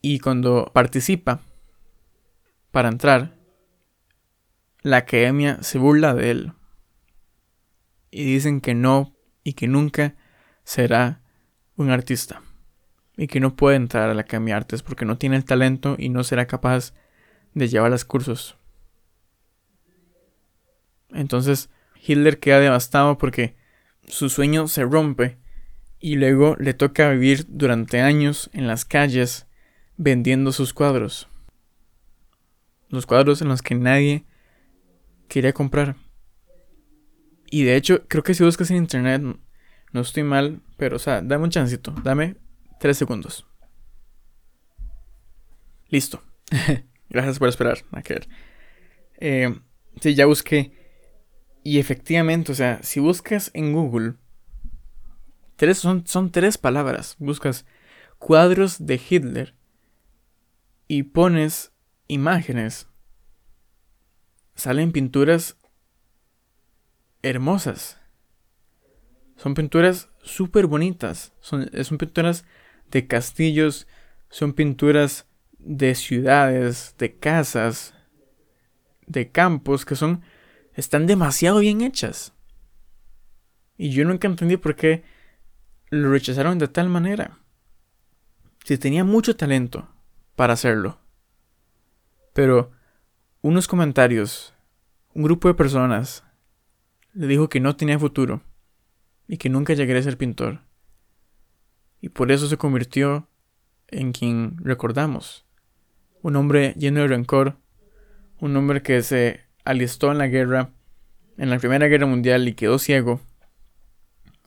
Y 0.00 0.20
cuando 0.20 0.70
participa 0.72 1.40
para 2.74 2.88
entrar, 2.88 3.36
la 4.82 4.96
academia 4.96 5.62
se 5.62 5.78
burla 5.78 6.12
de 6.12 6.32
él. 6.32 6.52
Y 8.10 8.24
dicen 8.24 8.60
que 8.60 8.74
no 8.74 9.14
y 9.44 9.52
que 9.52 9.68
nunca 9.68 10.16
será 10.64 11.22
un 11.76 11.90
artista. 11.90 12.42
Y 13.16 13.28
que 13.28 13.38
no 13.38 13.54
puede 13.54 13.76
entrar 13.76 14.10
a 14.10 14.14
la 14.14 14.22
Academia 14.22 14.54
de 14.54 14.62
Artes 14.62 14.82
porque 14.82 15.04
no 15.04 15.18
tiene 15.18 15.36
el 15.36 15.44
talento 15.44 15.94
y 16.00 16.08
no 16.08 16.24
será 16.24 16.46
capaz 16.48 16.94
de 17.52 17.68
llevar 17.68 17.92
los 17.92 18.04
cursos. 18.04 18.56
Entonces 21.10 21.70
Hitler 22.04 22.40
queda 22.40 22.58
devastado 22.58 23.18
porque 23.18 23.54
su 24.08 24.28
sueño 24.28 24.66
se 24.66 24.82
rompe 24.82 25.38
y 26.00 26.16
luego 26.16 26.56
le 26.58 26.74
toca 26.74 27.10
vivir 27.10 27.46
durante 27.48 28.00
años 28.00 28.50
en 28.52 28.66
las 28.66 28.84
calles 28.84 29.46
vendiendo 29.96 30.50
sus 30.50 30.74
cuadros. 30.74 31.28
Los 32.94 33.06
cuadros 33.06 33.42
en 33.42 33.48
los 33.48 33.60
que 33.60 33.74
nadie 33.74 34.24
quería 35.28 35.52
comprar. 35.52 35.96
Y 37.50 37.64
de 37.64 37.76
hecho, 37.76 38.06
creo 38.08 38.22
que 38.22 38.34
si 38.34 38.44
buscas 38.44 38.70
en 38.70 38.76
internet, 38.76 39.22
no 39.92 40.00
estoy 40.00 40.22
mal, 40.22 40.62
pero 40.76 40.96
o 40.96 40.98
sea, 40.98 41.20
dame 41.20 41.44
un 41.44 41.50
chancito, 41.50 41.94
dame 42.02 42.36
tres 42.80 42.96
segundos. 42.96 43.46
Listo. 45.88 46.22
Gracias 47.10 47.38
por 47.38 47.48
esperar, 47.48 47.78
a 47.92 48.02
Eh, 49.18 49.54
sí, 50.00 50.14
ya 50.14 50.26
busqué 50.26 50.72
y 51.64 51.78
efectivamente, 51.78 52.52
o 52.52 52.54
sea, 52.54 52.82
si 52.82 53.00
buscas 53.00 53.50
en 53.54 53.72
Google, 53.72 54.14
tres, 55.56 55.78
son, 55.78 56.06
son 56.06 56.30
tres 56.30 56.58
palabras. 56.58 57.16
Buscas 57.18 57.64
cuadros 58.18 58.86
de 58.86 59.00
Hitler 59.08 59.54
y 60.86 61.04
pones 61.04 61.72
imágenes. 62.08 62.88
Salen 64.54 64.92
pinturas 64.92 65.56
hermosas. 67.22 68.00
Son 69.36 69.54
pinturas 69.54 70.10
súper 70.22 70.66
bonitas. 70.66 71.32
Son, 71.40 71.70
son 71.82 71.98
pinturas 71.98 72.44
de 72.90 73.06
castillos, 73.06 73.86
son 74.30 74.52
pinturas 74.52 75.26
de 75.58 75.94
ciudades, 75.94 76.94
de 76.98 77.16
casas, 77.16 77.94
de 79.06 79.30
campos, 79.30 79.84
que 79.84 79.96
son 79.96 80.22
están 80.74 81.06
demasiado 81.06 81.60
bien 81.60 81.80
hechas. 81.80 82.32
Y 83.76 83.90
yo 83.90 84.04
nunca 84.04 84.28
entendí 84.28 84.56
por 84.56 84.76
qué 84.76 85.04
lo 85.90 86.10
rechazaron 86.10 86.58
de 86.58 86.68
tal 86.68 86.88
manera. 86.88 87.38
Si 88.64 88.78
tenía 88.78 89.04
mucho 89.04 89.36
talento 89.36 89.88
para 90.36 90.54
hacerlo. 90.54 91.00
Pero 92.34 92.72
unos 93.42 93.68
comentarios, 93.68 94.52
un 95.14 95.22
grupo 95.22 95.48
de 95.48 95.54
personas, 95.54 96.24
le 97.14 97.28
dijo 97.28 97.48
que 97.48 97.60
no 97.60 97.76
tenía 97.76 97.98
futuro 97.98 98.42
y 99.28 99.38
que 99.38 99.48
nunca 99.48 99.72
llegaría 99.72 100.00
a 100.00 100.04
ser 100.04 100.18
pintor. 100.18 100.60
Y 102.00 102.08
por 102.10 102.32
eso 102.32 102.48
se 102.48 102.58
convirtió 102.58 103.28
en 103.86 104.12
quien 104.12 104.56
recordamos. 104.58 105.46
Un 106.22 106.34
hombre 106.34 106.74
lleno 106.76 107.00
de 107.00 107.08
rencor, 107.08 107.56
un 108.40 108.56
hombre 108.56 108.82
que 108.82 109.02
se 109.02 109.40
alistó 109.64 110.10
en 110.10 110.18
la 110.18 110.26
guerra, 110.26 110.70
en 111.38 111.50
la 111.50 111.58
Primera 111.58 111.86
Guerra 111.86 112.06
Mundial 112.06 112.48
y 112.48 112.54
quedó 112.54 112.80
ciego. 112.80 113.20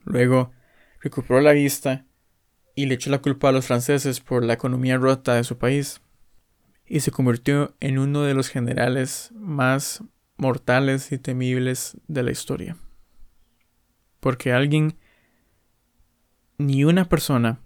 Luego 0.03 0.51
recuperó 0.99 1.39
la 1.39 1.53
vista 1.53 2.05
y 2.75 2.85
le 2.85 2.95
echó 2.95 3.09
la 3.09 3.21
culpa 3.21 3.47
a 3.47 3.53
los 3.53 3.65
franceses 3.65 4.19
por 4.19 4.43
la 4.43 4.53
economía 4.53 4.97
rota 4.97 5.35
de 5.35 5.45
su 5.45 5.57
país. 5.57 6.01
Y 6.87 7.01
se 7.01 7.11
convirtió 7.11 7.75
en 7.79 7.99
uno 7.99 8.23
de 8.23 8.33
los 8.33 8.47
generales 8.47 9.31
más 9.35 10.03
mortales 10.37 11.11
y 11.11 11.17
temibles 11.17 11.97
de 12.07 12.23
la 12.23 12.31
historia. 12.31 12.77
Porque 14.19 14.53
alguien, 14.53 14.97
ni 16.57 16.85
una 16.85 17.09
persona, 17.09 17.61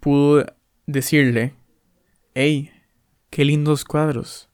pudo 0.00 0.44
decirle, 0.86 1.54
hey, 2.34 2.70
qué 3.30 3.44
lindos 3.44 3.84
cuadros, 3.84 4.50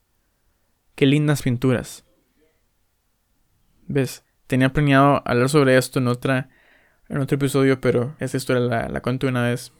Qué 0.95 1.07
lindas 1.07 1.43
pinturas. 1.43 2.05
¿Ves? 3.87 4.25
Tenía 4.47 4.73
planeado 4.73 5.23
hablar 5.25 5.49
sobre 5.49 5.77
esto 5.77 5.99
en, 5.99 6.09
otra, 6.09 6.51
en 7.09 7.19
otro 7.19 7.37
episodio, 7.37 7.81
pero 7.81 8.15
esta 8.21 8.37
historia 8.37 8.63
la, 8.63 8.89
la 8.89 9.01
cuento 9.01 9.27
una 9.27 9.43
vez. 9.43 9.73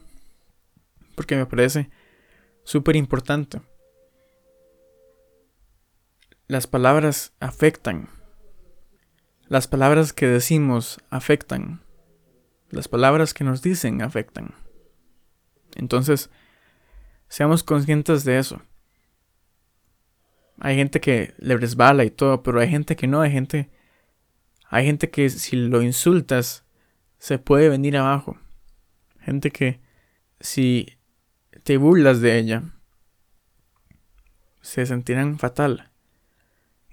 Porque 1.15 1.35
me 1.35 1.45
parece 1.45 1.91
súper 2.63 2.95
importante. 2.95 3.61
Las 6.47 6.67
palabras 6.67 7.33
afectan. 7.39 8.09
Las 9.47 9.67
palabras 9.67 10.13
que 10.13 10.27
decimos 10.27 10.99
afectan. 11.09 11.81
Las 12.69 12.87
palabras 12.87 13.33
que 13.33 13.43
nos 13.43 13.61
dicen 13.61 14.01
afectan. 14.01 14.53
Entonces, 15.75 16.29
seamos 17.27 17.63
conscientes 17.63 18.23
de 18.23 18.39
eso. 18.39 18.61
Hay 20.59 20.75
gente 20.75 21.01
que 21.01 21.33
le 21.37 21.57
resbala 21.57 22.03
y 22.03 22.11
todo, 22.11 22.43
pero 22.43 22.59
hay 22.59 22.69
gente 22.69 22.95
que 22.95 23.07
no, 23.07 23.21
hay 23.21 23.31
gente 23.31 23.69
hay 24.73 24.87
gente 24.87 25.11
que 25.11 25.29
si 25.29 25.55
lo 25.55 25.83
insultas 25.83 26.65
se 27.19 27.37
puede 27.37 27.69
venir 27.69 27.95
abajo. 27.95 28.39
Gente 29.19 29.51
que 29.51 29.81
si 30.39 30.97
te 31.63 31.77
burlas 31.77 32.19
de 32.21 32.37
ella 32.37 32.63
se 34.61 34.85
sentirán 34.85 35.39
fatal 35.39 35.91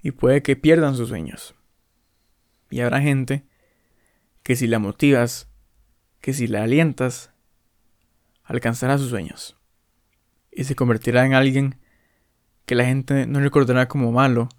y 0.01 0.11
puede 0.11 0.41
que 0.41 0.55
pierdan 0.55 0.95
sus 0.95 1.09
sueños. 1.09 1.55
Y 2.69 2.81
habrá 2.81 3.01
gente 3.01 3.45
que 4.43 4.55
si 4.55 4.67
la 4.67 4.79
motivas, 4.79 5.49
que 6.19 6.33
si 6.33 6.47
la 6.47 6.63
alientas, 6.63 7.31
alcanzará 8.43 8.97
sus 8.97 9.09
sueños 9.09 9.57
y 10.51 10.65
se 10.65 10.75
convertirá 10.75 11.25
en 11.25 11.33
alguien 11.33 11.79
que 12.65 12.75
la 12.75 12.85
gente 12.85 13.25
no 13.25 13.39
recordará 13.39 13.87
como 13.87 14.11
malo, 14.11 14.49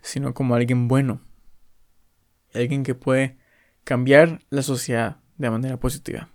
sino 0.00 0.34
como 0.34 0.54
alguien 0.54 0.88
bueno. 0.88 1.20
Alguien 2.54 2.82
que 2.82 2.94
puede 2.94 3.36
cambiar 3.84 4.40
la 4.50 4.62
sociedad 4.62 5.20
de 5.36 5.50
manera 5.50 5.78
positiva. 5.78 6.30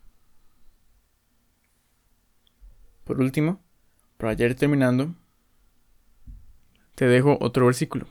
Por 3.03 3.19
último, 3.19 3.61
para 4.17 4.33
ir 4.33 4.55
terminando, 4.55 5.15
te 6.95 7.05
dejo 7.05 7.37
otro 7.41 7.65
versículo. 7.65 8.07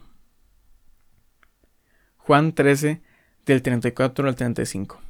Juan 2.18 2.52
13, 2.54 3.02
del 3.46 3.62
34 3.62 4.28
al 4.28 4.34
35. 4.36 5.00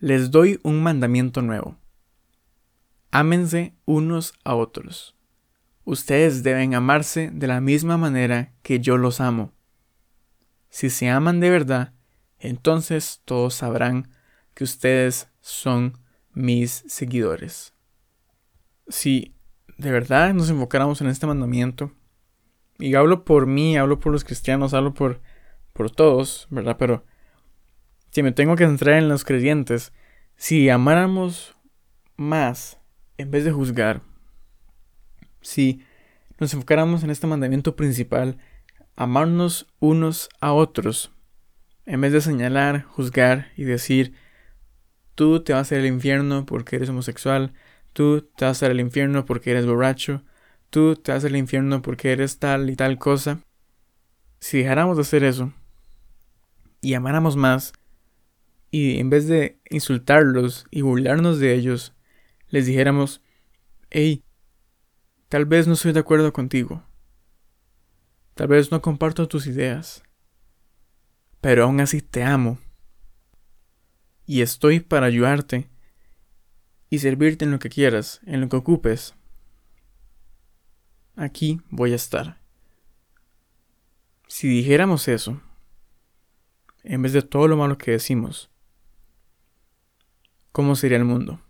Les 0.00 0.30
doy 0.30 0.60
un 0.62 0.82
mandamiento 0.82 1.40
nuevo. 1.42 1.78
Ámense 3.10 3.74
unos 3.84 4.34
a 4.44 4.54
otros. 4.54 5.16
Ustedes 5.84 6.42
deben 6.42 6.74
amarse 6.74 7.30
de 7.32 7.46
la 7.46 7.60
misma 7.60 7.96
manera 7.96 8.52
que 8.62 8.80
yo 8.80 8.98
los 8.98 9.20
amo. 9.20 9.52
Si 10.68 10.90
se 10.90 11.08
aman 11.08 11.40
de 11.40 11.48
verdad, 11.48 11.94
entonces 12.38 13.22
todos 13.24 13.54
sabrán 13.54 14.10
que 14.52 14.64
ustedes 14.64 15.28
son 15.40 15.98
mis 16.32 16.84
seguidores. 16.88 17.75
Si 18.88 19.34
de 19.78 19.90
verdad 19.90 20.32
nos 20.34 20.50
enfocáramos 20.50 21.00
en 21.00 21.08
este 21.08 21.26
mandamiento, 21.26 21.92
y 22.78 22.94
hablo 22.94 23.24
por 23.24 23.46
mí, 23.46 23.76
hablo 23.76 23.98
por 23.98 24.12
los 24.12 24.24
cristianos, 24.24 24.74
hablo 24.74 24.94
por, 24.94 25.20
por 25.72 25.90
todos, 25.90 26.46
¿verdad? 26.50 26.76
Pero 26.78 27.04
si 28.10 28.22
me 28.22 28.32
tengo 28.32 28.56
que 28.56 28.66
centrar 28.66 28.96
en 28.96 29.08
los 29.08 29.24
creyentes, 29.24 29.92
si 30.36 30.68
amáramos 30.68 31.56
más 32.16 32.78
en 33.18 33.30
vez 33.30 33.44
de 33.44 33.52
juzgar, 33.52 34.02
si 35.40 35.82
nos 36.38 36.52
enfocáramos 36.52 37.02
en 37.02 37.10
este 37.10 37.26
mandamiento 37.26 37.76
principal, 37.76 38.38
amarnos 38.94 39.66
unos 39.78 40.28
a 40.40 40.52
otros, 40.52 41.12
en 41.86 42.00
vez 42.00 42.12
de 42.12 42.20
señalar, 42.20 42.82
juzgar 42.82 43.52
y 43.56 43.64
decir, 43.64 44.14
tú 45.14 45.42
te 45.42 45.52
vas 45.52 45.70
a 45.70 45.74
ir 45.76 45.82
al 45.82 45.86
infierno 45.86 46.44
porque 46.44 46.76
eres 46.76 46.88
homosexual, 46.88 47.54
tú 47.96 48.28
te 48.36 48.44
vas 48.44 48.62
al 48.62 48.78
infierno 48.78 49.24
porque 49.24 49.52
eres 49.52 49.64
borracho, 49.64 50.22
tú 50.68 50.96
te 50.96 51.12
vas 51.12 51.24
al 51.24 51.34
infierno 51.34 51.80
porque 51.80 52.12
eres 52.12 52.38
tal 52.38 52.68
y 52.68 52.76
tal 52.76 52.98
cosa. 52.98 53.40
Si 54.38 54.58
dejáramos 54.58 54.98
de 54.98 55.00
hacer 55.00 55.24
eso 55.24 55.54
y 56.82 56.92
amáramos 56.92 57.36
más, 57.36 57.72
y 58.70 58.98
en 58.98 59.08
vez 59.08 59.28
de 59.28 59.58
insultarlos 59.70 60.66
y 60.70 60.82
burlarnos 60.82 61.38
de 61.38 61.54
ellos, 61.54 61.94
les 62.50 62.66
dijéramos, 62.66 63.22
hey, 63.88 64.22
tal 65.30 65.46
vez 65.46 65.66
no 65.66 65.72
estoy 65.72 65.94
de 65.94 66.00
acuerdo 66.00 66.34
contigo, 66.34 66.82
tal 68.34 68.48
vez 68.48 68.70
no 68.70 68.82
comparto 68.82 69.26
tus 69.26 69.46
ideas, 69.46 70.02
pero 71.40 71.64
aún 71.64 71.80
así 71.80 72.02
te 72.02 72.22
amo 72.22 72.58
y 74.26 74.42
estoy 74.42 74.80
para 74.80 75.06
ayudarte 75.06 75.70
y 76.90 76.98
servirte 76.98 77.44
en 77.44 77.50
lo 77.50 77.58
que 77.58 77.68
quieras, 77.68 78.20
en 78.26 78.40
lo 78.40 78.48
que 78.48 78.56
ocupes. 78.56 79.14
Aquí 81.16 81.60
voy 81.70 81.92
a 81.92 81.96
estar. 81.96 82.38
Si 84.28 84.48
dijéramos 84.48 85.08
eso, 85.08 85.40
en 86.82 87.02
vez 87.02 87.12
de 87.12 87.22
todo 87.22 87.48
lo 87.48 87.56
malo 87.56 87.78
que 87.78 87.92
decimos, 87.92 88.50
¿cómo 90.52 90.76
sería 90.76 90.98
el 90.98 91.04
mundo? 91.04 91.40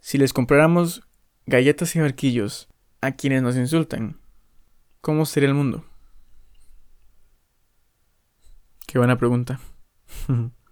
Si 0.00 0.18
les 0.18 0.32
compráramos 0.32 1.02
galletas 1.46 1.96
y 1.96 2.00
barquillos 2.00 2.68
a 3.00 3.12
quienes 3.12 3.42
nos 3.42 3.56
insultan, 3.56 4.20
¿cómo 5.00 5.26
sería 5.26 5.48
el 5.48 5.54
mundo? 5.54 5.84
Qué 8.86 8.98
buena 8.98 9.16
pregunta. 9.16 9.60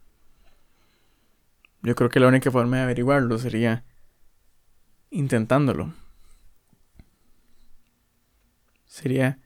Yo 1.82 1.96
creo 1.96 2.10
que 2.10 2.20
la 2.20 2.28
única 2.28 2.50
forma 2.50 2.76
de 2.76 2.82
averiguarlo 2.84 3.38
sería 3.38 3.84
intentándolo. 5.10 5.92
Sería 8.84 9.40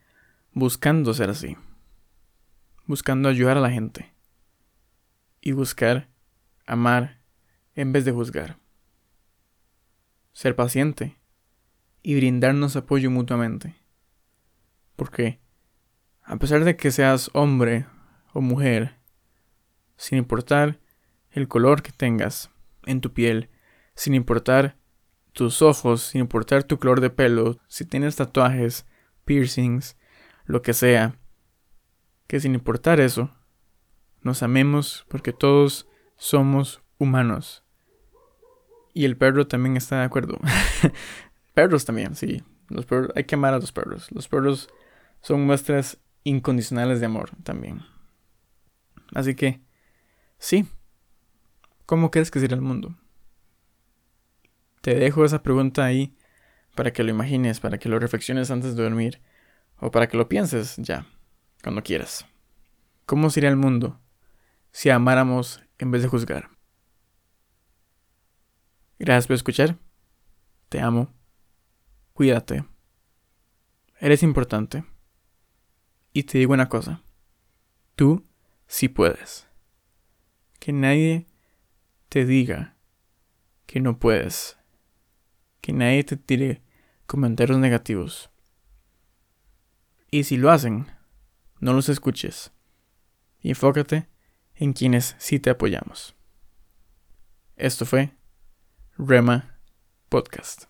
buscando 0.53 1.13
ser 1.13 1.31
así. 1.31 1.57
Buscando 2.85 3.27
ayudar 3.27 3.57
a 3.57 3.61
la 3.61 3.71
gente. 3.71 4.13
Y 5.41 5.53
buscar 5.53 6.09
amar 6.67 7.21
en 7.73 7.91
vez 7.91 8.05
de 8.05 8.11
juzgar. 8.11 8.57
Ser 10.33 10.55
paciente 10.55 11.17
y 12.03 12.15
brindarnos 12.15 12.75
apoyo 12.75 13.09
mutuamente. 13.09 13.75
Porque, 14.95 15.39
a 16.21 16.37
pesar 16.37 16.63
de 16.63 16.77
que 16.77 16.91
seas 16.91 17.31
hombre 17.33 17.87
o 18.33 18.41
mujer, 18.41 18.95
sin 19.95 20.19
importar 20.19 20.79
el 21.31 21.47
color 21.47 21.81
que 21.81 21.91
tengas 21.91 22.49
en 22.85 23.01
tu 23.01 23.13
piel, 23.13 23.49
sin 23.95 24.13
importar 24.13 24.77
tus 25.33 25.61
ojos, 25.61 26.01
sin 26.01 26.21
importar 26.21 26.63
tu 26.63 26.79
color 26.79 27.01
de 27.01 27.09
pelo, 27.09 27.59
si 27.67 27.85
tienes 27.85 28.15
tatuajes, 28.15 28.85
piercings, 29.25 29.97
lo 30.45 30.61
que 30.61 30.73
sea, 30.73 31.19
que 32.27 32.39
sin 32.39 32.55
importar 32.55 32.99
eso, 32.99 33.31
nos 34.21 34.43
amemos 34.43 35.05
porque 35.09 35.33
todos 35.33 35.87
somos 36.15 36.81
humanos. 36.97 37.63
Y 38.93 39.05
el 39.05 39.15
perro 39.15 39.47
también 39.47 39.77
está 39.77 39.99
de 39.99 40.05
acuerdo. 40.05 40.39
perros 41.53 41.85
también, 41.85 42.15
sí. 42.15 42.43
Los 42.69 42.85
perros, 42.85 43.11
hay 43.15 43.25
que 43.25 43.35
amar 43.35 43.53
a 43.53 43.59
los 43.59 43.71
perros. 43.71 44.11
Los 44.11 44.27
perros 44.27 44.69
son 45.21 45.45
muestras 45.45 45.99
incondicionales 46.23 46.99
de 46.99 47.05
amor 47.05 47.29
también. 47.43 47.81
Así 49.13 49.35
que, 49.35 49.61
sí. 50.39 50.67
¿Cómo 51.87 52.11
crees 52.11 52.31
que 52.31 52.41
será 52.41 52.53
el 52.53 52.61
mundo? 52.61 52.97
Te 54.81 54.93
dejo 54.93 55.23
esa 55.23 55.41
pregunta 55.41 55.85
ahí 55.85 56.13
para 56.75 56.91
que 56.91 57.01
lo 57.01 57.11
imagines, 57.11 57.61
para 57.61 57.77
que 57.77 57.87
lo 57.87 57.97
reflexiones 57.97 58.51
antes 58.51 58.75
de 58.75 58.83
dormir, 58.83 59.21
o 59.79 59.89
para 59.89 60.09
que 60.09 60.17
lo 60.17 60.27
pienses 60.27 60.75
ya, 60.75 61.07
cuando 61.63 61.83
quieras. 61.83 62.25
¿Cómo 63.05 63.29
sería 63.29 63.49
el 63.49 63.55
mundo 63.55 64.01
si 64.71 64.89
amáramos 64.89 65.63
en 65.77 65.91
vez 65.91 66.01
de 66.01 66.09
juzgar? 66.09 66.49
Gracias 68.99 69.27
por 69.27 69.35
escuchar. 69.35 69.77
Te 70.67 70.81
amo. 70.81 71.13
Cuídate. 72.11 72.65
Eres 74.01 74.23
importante. 74.23 74.83
Y 76.11 76.23
te 76.23 76.37
digo 76.37 76.53
una 76.53 76.67
cosa. 76.67 77.01
Tú 77.95 78.27
si 78.67 78.89
puedes. 78.89 79.47
Que 80.59 80.73
nadie 80.73 81.26
te 82.09 82.25
diga 82.25 82.75
que 83.65 83.79
no 83.79 83.99
puedes. 83.99 84.57
Que 85.61 85.73
nadie 85.73 86.03
te 86.03 86.17
tire 86.17 86.61
comentarios 87.05 87.59
negativos. 87.59 88.29
Y 90.09 90.23
si 90.23 90.37
lo 90.37 90.51
hacen, 90.51 90.87
no 91.59 91.73
los 91.73 91.89
escuches. 91.89 92.51
Y 93.41 93.49
enfócate 93.49 94.07
en 94.55 94.73
quienes 94.73 95.15
sí 95.19 95.39
te 95.39 95.49
apoyamos. 95.49 96.15
Esto 97.55 97.85
fue 97.85 98.11
Rema 98.97 99.59
Podcast. 100.09 100.65